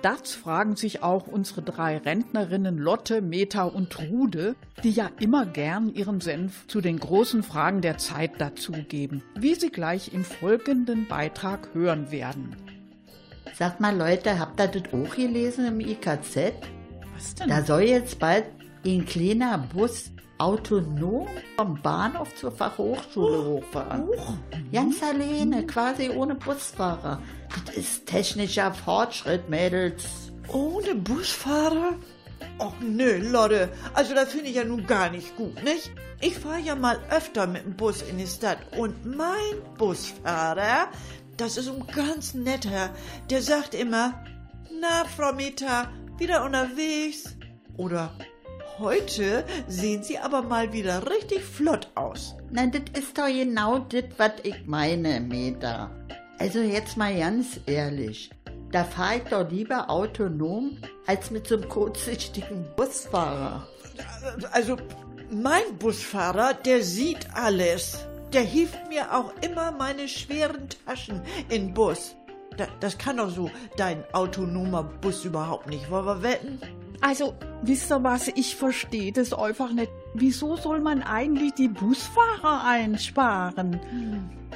Das 0.00 0.32
fragen 0.32 0.76
sich 0.76 1.02
auch 1.02 1.26
unsere 1.26 1.62
drei 1.62 1.96
Rentnerinnen 1.96 2.78
Lotte, 2.78 3.20
Meta 3.20 3.64
und 3.64 3.90
Trude, 3.90 4.54
die 4.82 4.90
ja 4.90 5.10
immer 5.18 5.46
gern 5.46 5.92
ihren 5.92 6.20
Senf 6.20 6.66
zu 6.68 6.80
den 6.80 7.00
großen 7.00 7.42
Fragen 7.42 7.80
der 7.80 7.98
Zeit 7.98 8.40
dazugeben, 8.40 9.22
wie 9.34 9.54
sie 9.54 9.70
gleich 9.70 10.12
im 10.12 10.24
folgenden 10.24 11.08
Beitrag 11.08 11.74
hören 11.74 12.12
werden. 12.12 12.54
Sag 13.54 13.80
mal, 13.80 13.96
Leute, 13.96 14.38
habt 14.38 14.60
ihr 14.60 14.68
das 14.68 14.92
auch 14.92 15.16
gelesen 15.16 15.66
im 15.66 15.80
IKZ? 15.80 16.52
Was 17.14 17.34
denn? 17.34 17.48
Da 17.48 17.62
soll 17.64 17.82
jetzt 17.82 18.18
bald 18.18 18.44
ein 18.84 19.06
kleiner 19.06 19.58
Bus 19.58 20.13
autonom 20.38 21.28
vom 21.56 21.80
Bahnhof 21.82 22.34
zur 22.34 22.50
Fachhochschule 22.50 23.44
hochfahren. 23.44 24.08
Ganz 24.72 25.02
alleine, 25.02 25.66
quasi 25.66 26.10
ohne 26.10 26.34
Busfahrer. 26.34 27.20
Das 27.66 27.76
ist 27.76 28.06
technischer 28.06 28.72
Fortschritt, 28.72 29.48
Mädels. 29.48 30.32
Ohne 30.48 30.94
Busfahrer? 30.94 31.94
Och 32.58 32.74
nö, 32.80 33.18
Lotte, 33.18 33.68
also 33.94 34.14
das 34.14 34.30
finde 34.30 34.48
ich 34.50 34.56
ja 34.56 34.64
nun 34.64 34.86
gar 34.86 35.10
nicht 35.10 35.36
gut, 35.36 35.62
nicht? 35.64 35.90
Ich 36.20 36.38
fahre 36.38 36.60
ja 36.60 36.74
mal 36.74 36.98
öfter 37.10 37.46
mit 37.46 37.64
dem 37.64 37.74
Bus 37.74 38.02
in 38.02 38.18
die 38.18 38.26
Stadt 38.26 38.58
und 38.76 39.04
mein 39.04 39.76
Busfahrer, 39.76 40.88
das 41.36 41.56
ist 41.56 41.68
ein 41.68 41.84
ganz 41.94 42.34
netter, 42.34 42.90
der 43.30 43.42
sagt 43.42 43.74
immer, 43.74 44.24
na, 44.80 45.04
Frau 45.16 45.32
Meta, 45.32 45.90
wieder 46.18 46.44
unterwegs? 46.44 47.36
Oder 47.76 48.12
heute 48.78 49.44
sehen 49.68 50.02
Sie 50.02 50.18
aber 50.18 50.42
mal 50.42 50.72
wieder 50.72 51.10
richtig 51.10 51.42
flott 51.42 51.88
aus. 51.94 52.34
Na, 52.50 52.66
das 52.66 52.82
ist 52.98 53.16
doch 53.16 53.26
genau 53.26 53.78
das, 53.80 54.04
was 54.16 54.32
ich 54.42 54.66
meine, 54.66 55.20
Meta. 55.20 55.90
Also 56.38 56.60
jetzt 56.60 56.96
mal 56.96 57.16
ganz 57.16 57.60
ehrlich. 57.66 58.30
Da 58.70 58.82
fahre 58.82 59.18
ich 59.18 59.22
doch 59.24 59.48
lieber 59.48 59.88
autonom 59.88 60.76
als 61.06 61.30
mit 61.30 61.46
so 61.46 61.56
einem 61.56 61.68
kurzsichtigen 61.68 62.66
Busfahrer. 62.76 63.68
Also, 64.50 64.76
mein 65.30 65.78
Busfahrer, 65.78 66.54
der 66.54 66.82
sieht 66.82 67.26
alles. 67.34 68.04
Der 68.32 68.42
hilft 68.42 68.88
mir 68.88 69.14
auch 69.14 69.32
immer 69.42 69.70
meine 69.70 70.08
schweren 70.08 70.68
Taschen 70.84 71.22
in 71.48 71.72
Bus. 71.72 72.16
Da, 72.56 72.66
das 72.80 72.98
kann 72.98 73.18
doch 73.18 73.30
so 73.30 73.48
dein 73.76 74.02
autonomer 74.12 74.82
Bus 74.82 75.24
überhaupt 75.24 75.68
nicht. 75.68 75.88
Wollen 75.88 76.06
wir 76.06 76.22
wetten? 76.22 76.60
Also, 77.06 77.34
wisst 77.60 77.92
ihr 77.92 78.02
was, 78.02 78.28
ich 78.28 78.56
verstehe 78.56 79.12
das 79.12 79.34
einfach 79.34 79.70
nicht. 79.72 79.92
Wieso 80.14 80.56
soll 80.56 80.80
man 80.80 81.02
eigentlich 81.02 81.52
die 81.52 81.68
Busfahrer 81.68 82.64
einsparen? 82.64 83.78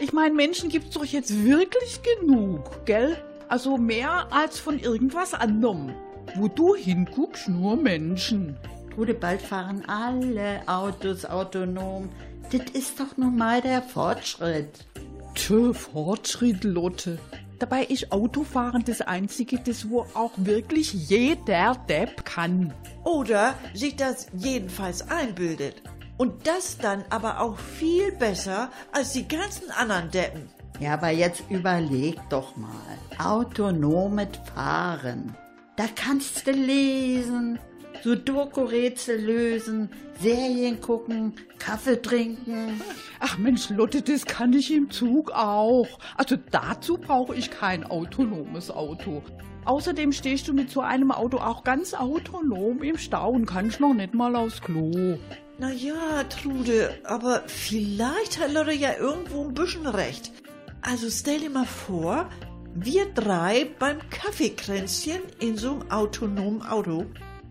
Ich 0.01 0.15
meine, 0.15 0.35
Menschen 0.35 0.71
gibt's 0.71 0.95
doch 0.95 1.05
jetzt 1.05 1.45
wirklich 1.45 2.01
genug, 2.21 2.87
gell? 2.87 3.19
Also 3.51 3.77
mehr 3.77 4.33
als 4.33 4.59
von 4.59 4.79
irgendwas 4.79 5.35
anderem. 5.35 5.91
Wo 6.37 6.49
du 6.49 6.75
hinguckst, 6.75 7.51
nur 7.51 7.77
Menschen. 7.77 8.57
Gute, 8.97 9.13
bald 9.13 9.43
fahren 9.43 9.83
alle 9.87 10.63
Autos 10.67 11.27
autonom. 11.27 12.09
Das 12.51 12.71
ist 12.73 12.99
doch 12.99 13.15
nun 13.19 13.37
mal 13.37 13.61
der 13.61 13.83
Fortschritt. 13.83 14.87
Tö, 15.35 15.75
Fortschritt, 15.75 16.65
Lotte. 16.65 17.19
Dabei 17.59 17.85
ist 17.85 18.13
Autofahren 18.13 18.85
das 18.85 19.01
Einzige, 19.01 19.59
das 19.59 19.91
wo 19.91 20.03
auch 20.15 20.31
wirklich 20.37 20.93
jeder 20.93 21.75
Depp 21.89 22.25
kann. 22.25 22.73
Oder 23.05 23.55
sich 23.75 23.97
das 23.97 24.29
jedenfalls 24.33 25.09
einbildet. 25.11 25.83
Und 26.19 26.47
das 26.47 26.79
dann 26.79 27.05
aber 27.11 27.41
auch 27.41 27.59
viel 27.59 28.13
besser 28.13 28.71
als 28.93 29.13
die 29.13 29.27
ganzen 29.27 29.71
anderen 29.71 30.11
Deppen. 30.11 30.49
Ja, 30.79 30.95
aber 30.95 31.11
jetzt 31.11 31.43
überleg 31.49 32.17
doch 32.29 32.57
mal. 32.57 32.71
Autonomes 33.19 34.29
Fahren. 34.55 35.37
Da 35.77 35.87
kannst 35.95 36.47
du 36.47 36.53
lesen, 36.53 37.59
Sudoku-Rätsel 38.03 39.21
lösen, 39.21 39.91
Serien 40.21 40.81
gucken, 40.81 41.35
Kaffee 41.59 42.01
trinken. 42.01 42.81
Ach 43.21 43.39
Mensch, 43.39 43.71
Lotte, 43.71 44.03
das 44.03 44.25
kann 44.25 44.53
ich 44.53 44.73
im 44.73 44.91
Zug 44.91 45.31
auch. 45.33 45.89
Also 46.17 46.37
dazu 46.51 46.97
brauche 46.97 47.35
ich 47.35 47.51
kein 47.51 47.85
autonomes 47.85 48.71
Auto. 48.71 49.23
Außerdem 49.65 50.13
stehst 50.13 50.49
du 50.49 50.55
mit 50.55 50.71
so 50.71 50.81
einem 50.81 51.11
Auto 51.11 51.39
auch 51.39 51.63
ganz 51.63 51.93
autonom 51.93 52.83
im 52.83 52.97
Stau 52.97 53.31
und 53.31 53.47
kannst 53.47 53.81
noch 53.81 53.93
nicht 53.93 54.15
mal 54.15 54.35
aufs 54.35 54.63
Klo. 54.63 55.19
Na 55.59 55.73
ja, 55.73 56.25
Trude, 56.25 56.95
aber 57.05 57.43
vielleicht 57.47 58.41
hat 58.41 58.53
Lotte 58.53 58.73
ja 58.73 58.97
irgendwo 58.99 59.45
ein 59.45 59.55
bisschen 59.55 59.87
recht. 59.87 60.33
Also 60.81 61.09
stell 61.11 61.41
dir 61.41 61.51
mal 61.51 61.67
vor, 61.67 62.29
wir 62.75 63.07
drei 63.13 63.67
beim 63.79 63.99
Kaffeekränzchen 64.09 65.21
in 65.41 65.57
so 65.57 65.73
einem 65.73 65.91
autonomen 65.91 66.63
Auto. 66.63 67.07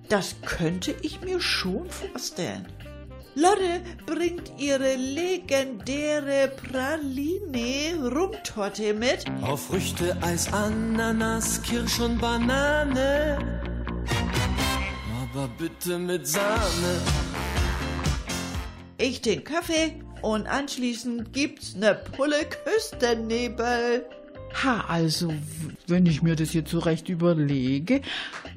Das 0.10 0.36
könnte 0.46 0.96
ich 1.02 1.22
mir 1.22 1.42
schon 1.42 1.90
vorstellen. 1.90 2.66
Lotte 3.36 3.82
bringt 4.06 4.54
ihre 4.58 4.96
legendäre 4.96 6.48
Praline 6.48 8.10
Rumtorte 8.10 8.94
mit. 8.94 9.26
Auf 9.44 9.68
Früchte, 9.68 10.18
Eis, 10.22 10.52
Ananas, 10.52 11.62
Kirsch 11.62 12.00
und 12.00 12.20
Banane. 12.20 13.62
Aber 15.22 15.48
bitte 15.60 16.00
mit 16.00 16.26
Sahne. 16.26 17.02
Ich 18.98 19.22
den 19.22 19.44
Kaffee 19.44 20.02
und 20.24 20.48
anschließend 20.48 21.32
gibt's 21.34 21.76
ne 21.76 21.94
Pulle 22.16 22.48
Küstennebel. 22.66 24.06
Ha, 24.64 24.86
also, 24.88 25.32
wenn 25.86 26.08
ich 26.08 26.24
mir 26.24 26.36
das 26.36 26.54
jetzt 26.54 26.72
so 26.72 26.80
recht 26.80 27.10
überlege, 27.10 28.02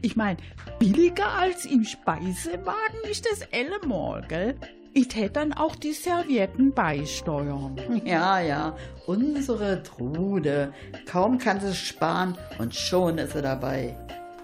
ich 0.00 0.16
meine, 0.16 0.38
billiger 0.78 1.32
als 1.32 1.66
im 1.66 1.84
Speisewagen 1.84 3.00
ist 3.10 3.26
das 3.30 3.46
allemal, 3.52 4.26
gell? 4.26 4.56
Ich 4.92 5.08
tät 5.08 5.36
dann 5.36 5.52
auch 5.52 5.76
die 5.76 5.92
Servietten 5.92 6.72
beisteuern. 6.72 7.76
Ja, 8.04 8.40
ja, 8.40 8.76
unsere 9.06 9.82
Trude. 9.82 10.72
Kaum 11.06 11.38
kann 11.38 11.60
sie 11.60 11.74
sparen 11.74 12.36
und 12.58 12.74
schon 12.74 13.18
ist 13.18 13.34
sie 13.34 13.42
dabei. 13.42 13.94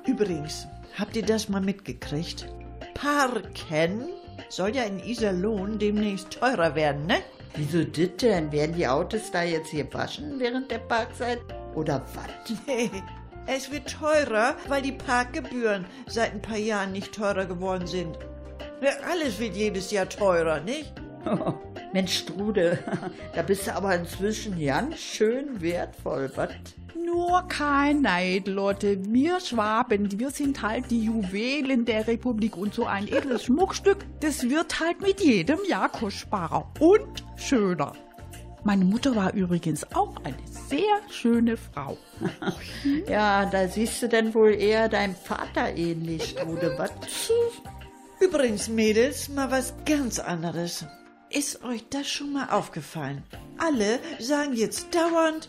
Übrigens, 0.07 0.69
habt 0.99 1.17
ihr 1.17 1.25
das 1.25 1.49
mal 1.49 1.63
mitgekriegt? 1.63 2.49
Parken 2.95 4.05
soll 4.51 4.77
ja 4.77 4.83
in 4.83 5.01
Iserlohn 5.01 5.79
demnächst 5.79 6.31
teurer 6.31 6.75
werden, 6.75 7.07
ne? 7.07 7.17
Wieso 7.57 7.85
das 7.85 8.17
denn? 8.21 8.53
Werden 8.53 8.77
die 8.77 8.87
Autos 8.87 9.31
da 9.31 9.43
jetzt 9.43 9.71
hier 9.71 9.93
waschen 9.95 10.39
während 10.39 10.71
der 10.71 10.79
Parkzeit? 10.79 11.41
Oder 11.75 12.05
was? 12.15 12.59
Nee, 12.67 12.91
es 13.47 13.71
wird 13.71 13.91
teurer, 13.91 14.57
weil 14.69 14.83
die 14.83 14.93
Parkgebühren 14.93 15.87
seit 16.07 16.33
ein 16.33 16.43
paar 16.43 16.59
Jahren 16.59 16.93
nicht 16.93 17.15
teurer 17.15 17.47
geworden 17.47 17.87
sind. 17.87 18.19
Alles 19.11 19.39
wird 19.39 19.57
jedes 19.57 19.91
Jahr 19.91 20.09
teurer, 20.09 20.61
nicht? 20.61 20.93
Mensch, 21.93 22.25
Trude, 22.27 22.79
da 23.35 23.43
bist 23.43 23.67
du 23.67 23.75
aber 23.75 23.95
inzwischen 23.95 24.63
ganz 24.65 24.99
schön 24.99 25.61
wertvoll, 25.61 26.31
was? 26.35 26.51
Nur 27.05 27.47
kein 27.49 28.01
Neid, 28.03 28.49
Leute. 28.49 28.99
Wir 29.13 29.39
Schwaben, 29.41 30.19
wir 30.19 30.31
sind 30.31 30.63
halt 30.63 30.91
die 30.91 31.05
Juwelen 31.05 31.85
der 31.85 32.07
Republik 32.07 32.57
und 32.57 32.75
so 32.75 32.87
ein 32.87 33.07
edles 33.07 33.45
Schmuckstück, 33.45 33.99
das 34.21 34.49
wird 34.49 34.81
halt 34.81 35.01
mit 35.01 35.21
jedem 35.21 35.59
Jahr 35.69 35.89
kostbarer 35.89 36.69
und 36.81 37.25
schöner. 37.37 37.93
Meine 38.65 38.85
Mutter 38.85 39.15
war 39.15 39.33
übrigens 39.33 39.87
auch 39.95 40.17
eine 40.25 40.37
sehr 40.69 41.01
schöne 41.09 41.57
Frau. 41.57 41.97
Ja, 43.09 43.47
da 43.47 43.69
siehst 43.69 44.03
du 44.03 44.09
denn 44.09 44.35
wohl 44.35 44.55
eher 44.55 44.89
deinem 44.89 45.15
Vater 45.15 45.77
ähnlich, 45.77 46.35
Trude, 46.35 46.75
was? 46.77 46.91
Übrigens, 48.19 48.69
Mädels, 48.69 49.29
mal 49.29 49.51
was 49.53 49.75
ganz 49.85 50.19
anderes. 50.19 50.85
Ist 51.31 51.65
euch 51.65 51.85
das 51.91 52.09
schon 52.09 52.33
mal 52.33 52.49
aufgefallen? 52.51 53.25
Alle 53.59 53.99
sagen 54.21 54.55
jetzt 54.55 54.95
dauernd, 54.95 55.49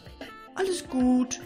alles 0.56 0.88
gut. 0.90 1.40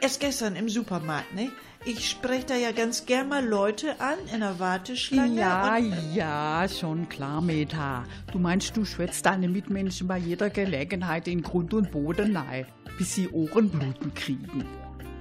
Erst 0.00 0.20
gestern 0.20 0.54
im 0.54 0.68
Supermarkt, 0.68 1.34
ne? 1.34 1.50
Ich 1.84 2.08
spreche 2.08 2.46
da 2.46 2.54
ja 2.54 2.70
ganz 2.70 3.06
gern 3.06 3.28
mal 3.28 3.44
Leute 3.44 4.00
an 4.00 4.18
in 4.32 4.40
der 4.40 4.58
Warteschlange. 4.60 5.40
Ja, 5.40 5.76
ja, 5.76 6.66
schon 6.68 7.08
klar, 7.08 7.40
Meta. 7.40 8.04
Du 8.32 8.38
meinst, 8.38 8.76
du 8.76 8.84
schwätzt 8.84 9.26
deine 9.26 9.48
Mitmenschen 9.48 10.06
bei 10.06 10.18
jeder 10.18 10.50
Gelegenheit 10.50 11.26
in 11.26 11.42
Grund 11.42 11.74
und 11.74 11.90
Boden 11.90 12.32
nahe, 12.32 12.66
bis 12.96 13.14
sie 13.14 13.28
Ohrenbluten 13.28 14.14
kriegen. 14.14 14.64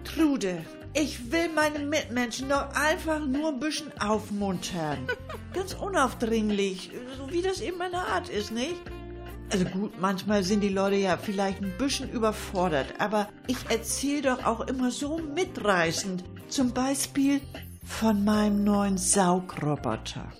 Trude, 0.03 0.63
ich 0.93 1.31
will 1.31 1.49
meine 1.53 1.79
Mitmenschen 1.79 2.49
doch 2.49 2.73
einfach 2.73 3.19
nur 3.25 3.49
ein 3.49 3.59
bisschen 3.59 3.91
aufmuntern. 3.99 5.07
Ganz 5.53 5.73
unaufdringlich, 5.73 6.91
so 7.17 7.31
wie 7.31 7.41
das 7.41 7.61
eben 7.61 7.77
meine 7.77 7.99
Art 7.99 8.29
ist, 8.29 8.51
nicht? 8.51 8.75
Also 9.51 9.65
gut, 9.65 9.99
manchmal 9.99 10.43
sind 10.43 10.61
die 10.61 10.69
Leute 10.69 10.97
ja 10.97 11.17
vielleicht 11.17 11.61
ein 11.61 11.73
bisschen 11.77 12.09
überfordert, 12.09 12.95
aber 12.99 13.29
ich 13.47 13.57
erzähle 13.69 14.23
doch 14.23 14.45
auch 14.45 14.61
immer 14.61 14.91
so 14.91 15.19
mitreißend. 15.19 16.23
Zum 16.49 16.73
Beispiel 16.73 17.41
von 17.83 18.25
meinem 18.25 18.63
neuen 18.63 18.97
Saugroboter. 18.97 20.31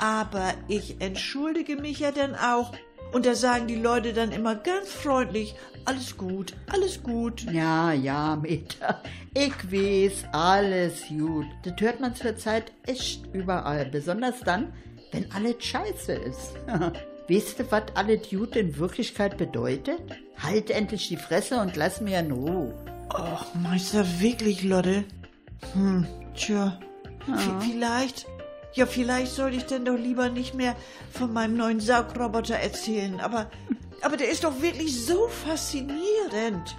Aber 0.00 0.54
ich 0.68 1.00
entschuldige 1.00 1.76
mich 1.76 2.00
ja 2.00 2.10
dann 2.10 2.34
auch. 2.34 2.72
Und 3.14 3.24
da 3.26 3.34
sagen 3.34 3.66
die 3.68 3.76
Leute 3.76 4.12
dann 4.12 4.32
immer 4.32 4.56
ganz 4.56 4.88
freundlich, 4.90 5.54
alles 5.86 6.16
gut, 6.16 6.54
alles 6.70 7.02
gut. 7.02 7.44
Ja, 7.52 7.92
ja, 7.92 8.36
Meta. 8.36 9.00
Ich 9.34 9.52
weiß, 9.70 10.24
alles 10.32 11.02
gut. 11.08 11.46
Das 11.62 11.74
hört 11.78 12.00
man 12.00 12.14
zurzeit 12.14 12.72
echt 12.86 13.24
überall. 13.32 13.86
Besonders 13.86 14.40
dann, 14.40 14.72
wenn 15.12 15.30
alles 15.32 15.64
scheiße 15.64 16.12
ist. 16.12 16.54
weißt 17.28 17.60
du, 17.60 17.70
was 17.70 17.82
alles 17.94 18.28
gut 18.30 18.56
in 18.56 18.76
Wirklichkeit 18.78 19.36
bedeutet? 19.38 20.00
Halt 20.42 20.70
endlich 20.70 21.08
die 21.08 21.16
Fresse 21.16 21.60
und 21.60 21.76
lass 21.76 22.00
mir 22.00 22.18
in 22.18 22.32
Ruhe. 22.32 22.74
Och, 23.14 23.54
Meister, 23.54 24.04
wirklich, 24.20 24.62
Lotte? 24.64 25.04
Hm, 25.74 26.06
tja, 26.34 26.78
v- 27.26 27.60
vielleicht, 27.60 28.26
ja, 28.74 28.86
vielleicht 28.86 29.32
sollte 29.32 29.56
ich 29.56 29.66
denn 29.66 29.84
doch 29.84 29.96
lieber 29.96 30.28
nicht 30.28 30.54
mehr 30.54 30.76
von 31.12 31.32
meinem 31.32 31.56
neuen 31.56 31.80
Saugroboter 31.80 32.56
erzählen, 32.56 33.20
aber, 33.20 33.50
aber 34.02 34.16
der 34.16 34.30
ist 34.30 34.44
doch 34.44 34.60
wirklich 34.60 35.04
so 35.04 35.28
faszinierend. 35.28 36.76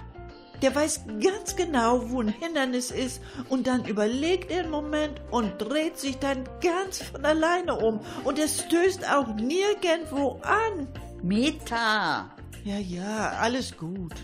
Der 0.62 0.74
weiß 0.74 1.02
ganz 1.22 1.54
genau, 1.56 2.10
wo 2.10 2.22
ein 2.22 2.28
Hindernis 2.28 2.90
ist 2.90 3.20
und 3.50 3.66
dann 3.66 3.84
überlegt 3.84 4.50
er 4.50 4.60
einen 4.60 4.70
Moment 4.70 5.20
und 5.30 5.58
dreht 5.58 5.98
sich 5.98 6.18
dann 6.18 6.44
ganz 6.62 7.02
von 7.02 7.24
alleine 7.24 7.76
um 7.76 8.00
und 8.24 8.38
er 8.38 8.48
stößt 8.48 9.06
auch 9.10 9.34
nirgendwo 9.34 10.40
an. 10.42 10.88
Meta! 11.22 12.30
Ja, 12.64 12.78
ja, 12.78 13.30
alles 13.40 13.76
gut. 13.76 14.14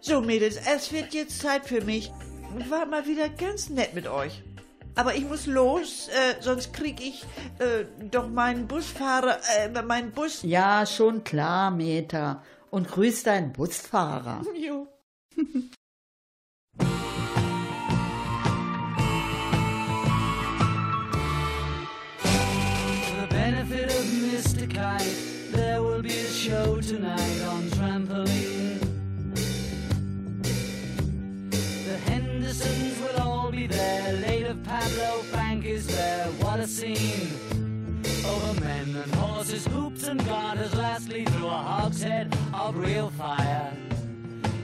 So, 0.00 0.20
Mädels, 0.20 0.56
es 0.56 0.92
wird 0.92 1.12
jetzt 1.12 1.40
Zeit 1.40 1.66
für 1.66 1.84
mich. 1.84 2.10
War 2.68 2.86
mal 2.86 3.06
wieder 3.06 3.28
ganz 3.28 3.68
nett 3.68 3.94
mit 3.94 4.06
euch. 4.06 4.42
Aber 4.94 5.14
ich 5.14 5.24
muss 5.24 5.46
los, 5.46 6.08
äh, 6.08 6.40
sonst 6.40 6.72
krieg 6.72 7.00
ich 7.00 7.24
äh, 7.58 7.84
doch 8.10 8.28
meinen 8.28 8.66
Busfahrer, 8.66 9.38
äh, 9.58 9.82
meinen 9.82 10.12
Bus. 10.12 10.42
Ja, 10.42 10.84
schon 10.86 11.24
klar, 11.24 11.70
Meta. 11.70 12.42
Und 12.70 12.88
grüß 12.88 13.22
deinen 13.24 13.52
Busfahrer. 13.52 14.42
Jo. 14.56 14.86
There 25.52 25.82
will 25.82 26.02
be 26.02 26.10
a 26.10 26.30
show 26.30 26.80
tonight 26.80 27.42
on 27.42 27.68
trampoline. 27.70 28.59
Is 35.80 35.86
there. 35.96 36.26
What 36.44 36.60
a 36.60 36.66
scene! 36.66 37.30
Over 38.26 38.60
men 38.60 38.96
and 39.02 39.14
horses, 39.14 39.66
hoops 39.66 40.06
and 40.08 40.24
garters, 40.26 40.74
lastly 40.74 41.24
through 41.24 41.46
a 41.46 41.62
hogshead 41.72 42.34
of 42.52 42.76
real 42.76 43.10
fire. 43.10 43.72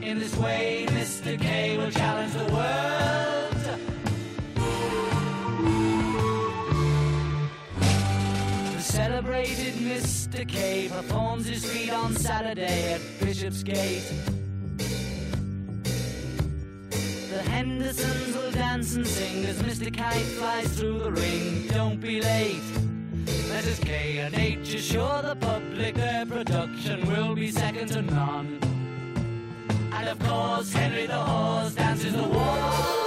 In 0.01 0.19
this 0.19 0.35
way, 0.37 0.85
Mr. 0.89 1.39
K 1.39 1.77
will 1.77 1.91
challenge 1.91 2.33
the 2.33 2.49
world. 2.57 3.63
The 8.75 8.81
celebrated 8.81 9.73
Mr. 9.75 10.47
K 10.47 10.89
performs 10.89 11.47
his 11.47 11.65
feat 11.65 11.91
on 11.91 12.15
Saturday 12.15 12.93
at 12.93 13.01
Bishopsgate. 13.19 14.36
The 17.57 17.63
Hendersons 17.63 18.35
will 18.35 18.51
dance 18.51 18.93
and 18.93 19.07
sing 19.07 19.43
as 19.45 19.59
Mr. 19.63 19.91
Kite 19.91 20.27
flies 20.37 20.77
through 20.77 20.99
the 20.99 21.11
ring. 21.11 21.65
Don't 21.69 21.99
be 21.99 22.21
late. 22.21 22.61
Mrs. 23.25 23.83
K 23.83 24.19
and 24.19 24.35
H 24.35 24.75
assure 24.75 25.23
the 25.23 25.35
public 25.35 25.95
their 25.95 26.27
production 26.27 27.07
will 27.07 27.33
be 27.33 27.49
second 27.49 27.87
to 27.87 28.03
none. 28.03 28.59
And 29.91 30.07
of 30.07 30.19
course, 30.19 30.71
Henry 30.71 31.07
the 31.07 31.17
Horse 31.17 31.73
dances 31.73 32.13
the 32.13 32.27
waltz. 32.27 33.06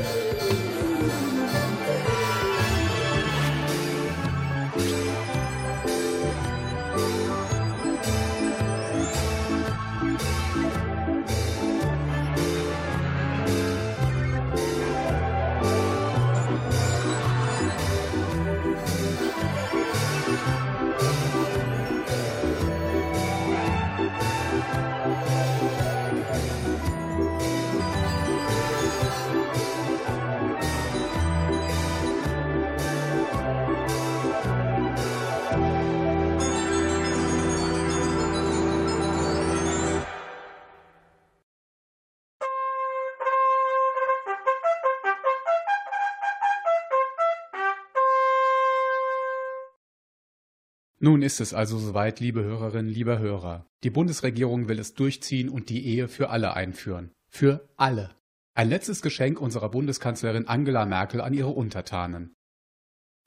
Nun 51.03 51.23
ist 51.23 51.41
es 51.41 51.55
also 51.55 51.79
soweit, 51.79 52.19
liebe 52.19 52.43
Hörerinnen, 52.43 52.93
lieber 52.93 53.17
Hörer. 53.17 53.65
Die 53.83 53.89
Bundesregierung 53.89 54.67
will 54.67 54.77
es 54.77 54.93
durchziehen 54.93 55.49
und 55.49 55.69
die 55.69 55.83
Ehe 55.83 56.07
für 56.07 56.29
alle 56.29 56.53
einführen. 56.53 57.11
Für 57.27 57.67
alle. 57.75 58.11
Ein 58.53 58.69
letztes 58.69 59.01
Geschenk 59.01 59.41
unserer 59.41 59.71
Bundeskanzlerin 59.71 60.47
Angela 60.47 60.85
Merkel 60.85 61.19
an 61.21 61.33
ihre 61.33 61.49
Untertanen. 61.49 62.35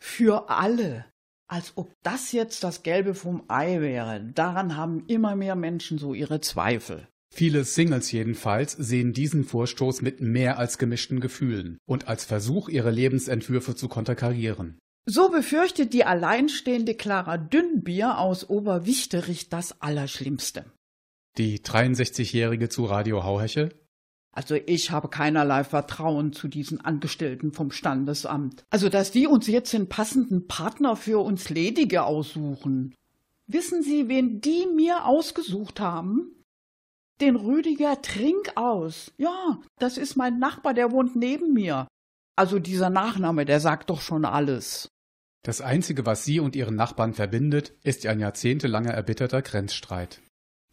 Für 0.01 0.49
alle. 0.51 1.07
Als 1.49 1.73
ob 1.75 1.93
das 2.05 2.31
jetzt 2.31 2.63
das 2.63 2.85
Gelbe 2.85 3.13
vom 3.13 3.43
Ei 3.49 3.81
wäre. 3.81 4.23
Daran 4.23 4.77
haben 4.77 5.05
immer 5.09 5.35
mehr 5.35 5.57
Menschen 5.57 5.99
so 5.99 6.15
ihre 6.15 6.41
Zweifel. 6.41 7.09
Viele 7.35 7.65
Singles 7.65 8.13
jedenfalls 8.13 8.71
sehen 8.73 9.13
diesen 9.13 9.43
Vorstoß 9.43 10.01
mit 10.01 10.21
mehr 10.21 10.59
als 10.59 10.79
gemischten 10.79 11.19
Gefühlen 11.19 11.79
und 11.87 12.07
als 12.07 12.25
Versuch, 12.25 12.69
ihre 12.69 12.93
Lebensentwürfe 12.93 13.75
zu 13.75 13.89
konterkarieren. 13.89 14.79
So 15.07 15.29
befürchtet 15.29 15.93
die 15.93 16.05
alleinstehende 16.05 16.95
Clara 16.95 17.37
Dünnbier 17.37 18.19
aus 18.19 18.49
Oberwichterich 18.49 19.51
das 19.51 19.83
Allerschlimmste. 19.83 20.65
Die 21.37 21.59
63-Jährige 21.59 22.71
zu 22.71 22.87
Radio 22.87 23.23
Hauheche? 23.23 23.69
Also 24.33 24.55
ich 24.55 24.91
habe 24.91 25.09
keinerlei 25.09 25.63
Vertrauen 25.63 26.33
zu 26.33 26.49
diesen 26.49 26.81
Angestellten 26.81 27.53
vom 27.53 27.71
Standesamt. 27.71 28.65
Also 28.71 28.89
dass 28.89 29.13
die 29.13 29.27
uns 29.27 29.47
jetzt 29.47 29.75
den 29.75 29.91
passenden 29.91 30.49
Partner 30.49 30.97
für 30.97 31.23
uns 31.23 31.51
Ledige 31.51 32.05
aussuchen. 32.05 32.95
Wissen 33.47 33.83
Sie, 33.83 34.09
wen 34.09 34.41
die 34.41 34.67
mir 34.75 35.05
ausgesucht 35.05 35.81
haben? 35.81 36.45
Den 37.21 37.37
Rüdiger 37.37 38.01
Trinkaus. 38.01 39.13
Ja, 39.19 39.61
das 39.79 39.99
ist 39.99 40.17
mein 40.17 40.39
Nachbar, 40.39 40.73
der 40.73 40.91
wohnt 40.91 41.15
neben 41.15 41.53
mir. 41.53 41.87
Also 42.37 42.59
dieser 42.59 42.91
Nachname, 42.91 43.45
der 43.45 43.61
sagt 43.61 43.91
doch 43.91 44.01
schon 44.01 44.25
alles. 44.25 44.89
Das 45.45 45.61
Einzige, 45.61 46.07
was 46.07 46.25
sie 46.25 46.41
und 46.41 46.57
ihren 46.57 46.75
Nachbarn 46.75 47.13
verbindet, 47.13 47.75
ist 47.83 48.07
ein 48.07 48.19
jahrzehntelanger 48.19 48.93
erbitterter 48.93 49.43
Grenzstreit. 49.43 50.23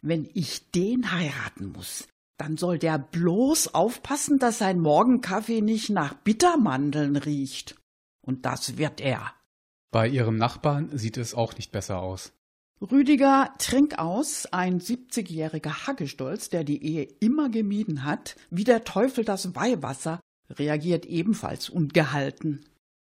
Wenn 0.00 0.28
ich 0.32 0.70
den 0.70 1.12
heiraten 1.12 1.72
muss, 1.72 2.08
Dann 2.38 2.56
soll 2.56 2.78
der 2.78 2.98
bloß 2.98 3.72
aufpassen, 3.72 4.40
dass 4.40 4.58
sein 4.58 4.80
Morgenkaffee 4.80 5.60
nicht 5.60 5.90
nach 5.90 6.14
Bittermandeln 6.14 7.14
riecht. 7.14 7.76
Und 8.20 8.46
das 8.46 8.78
wird 8.78 9.00
er. 9.00 9.32
Bei 9.92 10.08
ihrem 10.08 10.38
Nachbarn 10.38 10.96
sieht 10.98 11.18
es 11.18 11.34
auch 11.34 11.54
nicht 11.56 11.70
besser 11.70 12.00
aus. 12.00 12.32
Rüdiger 12.80 13.54
Trinkaus, 13.58 14.46
ein 14.46 14.80
70-jähriger 14.80 15.86
Hackestolz, 15.86 16.48
der 16.48 16.64
die 16.64 16.82
Ehe 16.82 17.04
immer 17.20 17.48
gemieden 17.48 18.02
hat, 18.02 18.34
wie 18.50 18.64
der 18.64 18.82
Teufel 18.82 19.24
das 19.24 19.54
Weihwasser, 19.54 20.18
reagiert 20.50 21.06
ebenfalls 21.06 21.68
ungehalten. 21.68 22.64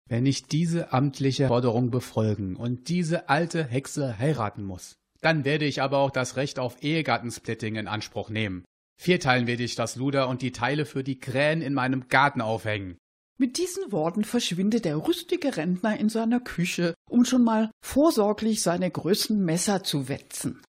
Wenn 0.08 0.26
ich 0.26 0.44
diese 0.44 0.92
amtliche 0.92 1.48
Forderung 1.48 1.90
befolgen 1.90 2.56
und 2.56 2.88
diese 2.88 3.28
alte 3.28 3.64
Hexe 3.64 4.18
heiraten 4.18 4.62
muss, 4.62 4.96
dann 5.22 5.44
werde 5.44 5.64
ich 5.64 5.80
aber 5.80 5.98
auch 5.98 6.10
das 6.10 6.36
Recht 6.36 6.58
auf 6.58 6.82
Ehegattensplitting 6.82 7.76
in 7.76 7.88
Anspruch 7.88 8.28
nehmen. 8.28 8.64
Vierteilen 9.00 9.46
werde 9.46 9.62
ich 9.62 9.74
das 9.74 9.96
Luder 9.96 10.28
und 10.28 10.42
die 10.42 10.52
Teile 10.52 10.84
für 10.84 11.02
die 11.02 11.18
Krähen 11.18 11.62
in 11.62 11.74
meinem 11.74 12.08
Garten 12.08 12.42
aufhängen. 12.42 12.98
Mit 13.36 13.58
diesen 13.58 13.90
Worten 13.90 14.22
verschwindet 14.22 14.84
der 14.84 14.96
rüstige 15.08 15.56
Rentner 15.56 15.98
in 15.98 16.08
seiner 16.08 16.38
Küche, 16.38 16.94
um 17.10 17.24
schon 17.24 17.42
mal 17.42 17.70
vorsorglich 17.84 18.62
seine 18.62 18.90
größten 18.90 19.42
Messer 19.44 19.82
zu 19.82 20.08
wetzen. 20.08 20.62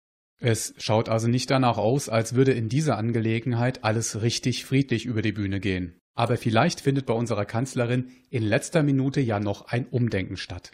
Es 0.40 0.74
schaut 0.76 1.08
also 1.08 1.26
nicht 1.26 1.50
danach 1.50 1.78
aus, 1.78 2.08
als 2.08 2.34
würde 2.34 2.52
in 2.52 2.68
dieser 2.68 2.98
Angelegenheit 2.98 3.82
alles 3.84 4.22
richtig 4.22 4.64
friedlich 4.64 5.06
über 5.06 5.22
die 5.22 5.32
Bühne 5.32 5.58
gehen. 5.58 5.98
Aber 6.14 6.36
vielleicht 6.36 6.80
findet 6.80 7.06
bei 7.06 7.14
unserer 7.14 7.46
Kanzlerin 7.46 8.10
in 8.28 8.42
letzter 8.42 8.82
Minute 8.82 9.20
ja 9.20 9.40
noch 9.40 9.66
ein 9.68 9.86
Umdenken 9.86 10.36
statt. 10.36 10.72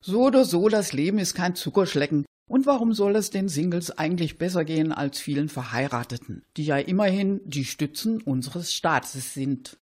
So 0.00 0.26
oder 0.26 0.44
so, 0.44 0.68
das 0.68 0.92
Leben 0.92 1.18
ist 1.18 1.34
kein 1.34 1.56
Zuckerschlecken. 1.56 2.24
Und 2.48 2.66
warum 2.66 2.92
soll 2.92 3.16
es 3.16 3.30
den 3.30 3.48
Singles 3.48 3.90
eigentlich 3.90 4.38
besser 4.38 4.64
gehen 4.64 4.92
als 4.92 5.18
vielen 5.18 5.48
Verheirateten, 5.48 6.44
die 6.56 6.64
ja 6.64 6.76
immerhin 6.78 7.40
die 7.44 7.64
Stützen 7.64 8.22
unseres 8.22 8.72
Staates 8.72 9.34
sind? 9.34 9.76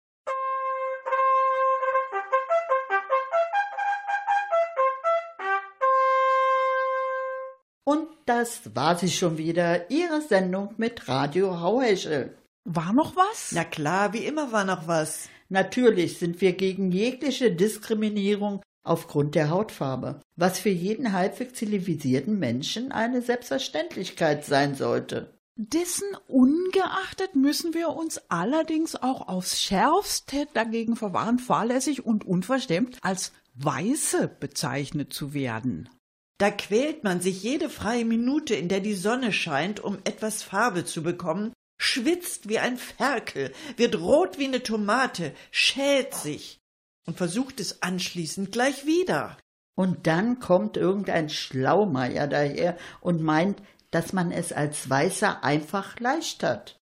Und 7.84 8.06
das 8.26 8.74
war 8.76 8.98
sie 8.98 9.08
schon 9.08 9.38
wieder, 9.38 9.90
Ihre 9.90 10.20
Sendung 10.20 10.74
mit 10.76 11.08
Radio 11.08 11.60
Hauheschel. 11.60 12.36
War 12.64 12.92
noch 12.92 13.16
was? 13.16 13.52
Na 13.52 13.64
klar, 13.64 14.12
wie 14.12 14.24
immer 14.24 14.52
war 14.52 14.64
noch 14.64 14.86
was. 14.86 15.28
Natürlich 15.48 16.18
sind 16.18 16.40
wir 16.40 16.52
gegen 16.52 16.92
jegliche 16.92 17.52
Diskriminierung 17.52 18.62
aufgrund 18.82 19.34
der 19.34 19.50
Hautfarbe, 19.50 20.20
was 20.36 20.58
für 20.58 20.70
jeden 20.70 21.12
halbwegs 21.12 21.54
zivilisierten 21.54 22.38
Menschen 22.38 22.92
eine 22.92 23.22
Selbstverständlichkeit 23.22 24.44
sein 24.44 24.74
sollte. 24.74 25.34
Dessen 25.56 26.16
ungeachtet 26.26 27.34
müssen 27.34 27.74
wir 27.74 27.90
uns 27.90 28.18
allerdings 28.30 28.96
auch 28.96 29.28
aufs 29.28 29.60
Schärfste 29.60 30.46
dagegen 30.54 30.96
verwahren, 30.96 31.38
fahrlässig 31.38 32.06
und 32.06 32.24
unverstämt 32.24 32.98
als 33.02 33.32
Weiße 33.56 34.28
bezeichnet 34.40 35.12
zu 35.12 35.34
werden. 35.34 35.90
Da 36.38 36.50
quält 36.50 37.04
man 37.04 37.20
sich 37.20 37.42
jede 37.42 37.68
freie 37.68 38.06
Minute, 38.06 38.54
in 38.54 38.68
der 38.68 38.80
die 38.80 38.94
Sonne 38.94 39.32
scheint, 39.32 39.80
um 39.80 39.98
etwas 40.04 40.42
Farbe 40.42 40.86
zu 40.86 41.02
bekommen, 41.02 41.52
schwitzt 41.80 42.48
wie 42.48 42.58
ein 42.58 42.76
Ferkel, 42.76 43.52
wird 43.76 43.98
rot 43.98 44.38
wie 44.38 44.44
eine 44.44 44.62
Tomate, 44.62 45.32
schält 45.50 46.14
sich 46.14 46.60
und 47.06 47.16
versucht 47.16 47.58
es 47.58 47.82
anschließend 47.82 48.52
gleich 48.52 48.84
wieder. 48.84 49.38
Und 49.76 50.06
dann 50.06 50.40
kommt 50.40 50.76
irgendein 50.76 51.30
Schlaumeier 51.30 52.26
daher 52.26 52.76
und 53.00 53.22
meint, 53.22 53.62
dass 53.90 54.12
man 54.12 54.30
es 54.30 54.52
als 54.52 54.90
Weißer 54.90 55.42
einfach 55.42 55.98
leicht 55.98 56.42
hat. 56.42 56.76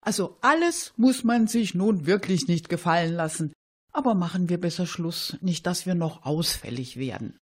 Also 0.00 0.38
alles 0.40 0.92
muss 0.96 1.24
man 1.24 1.48
sich 1.48 1.74
nun 1.74 2.06
wirklich 2.06 2.46
nicht 2.46 2.68
gefallen 2.68 3.14
lassen. 3.14 3.52
Aber 3.92 4.14
machen 4.14 4.48
wir 4.48 4.60
besser 4.60 4.86
Schluss, 4.86 5.36
nicht 5.40 5.66
dass 5.66 5.84
wir 5.84 5.96
noch 5.96 6.24
ausfällig 6.24 6.96
werden. 6.96 7.38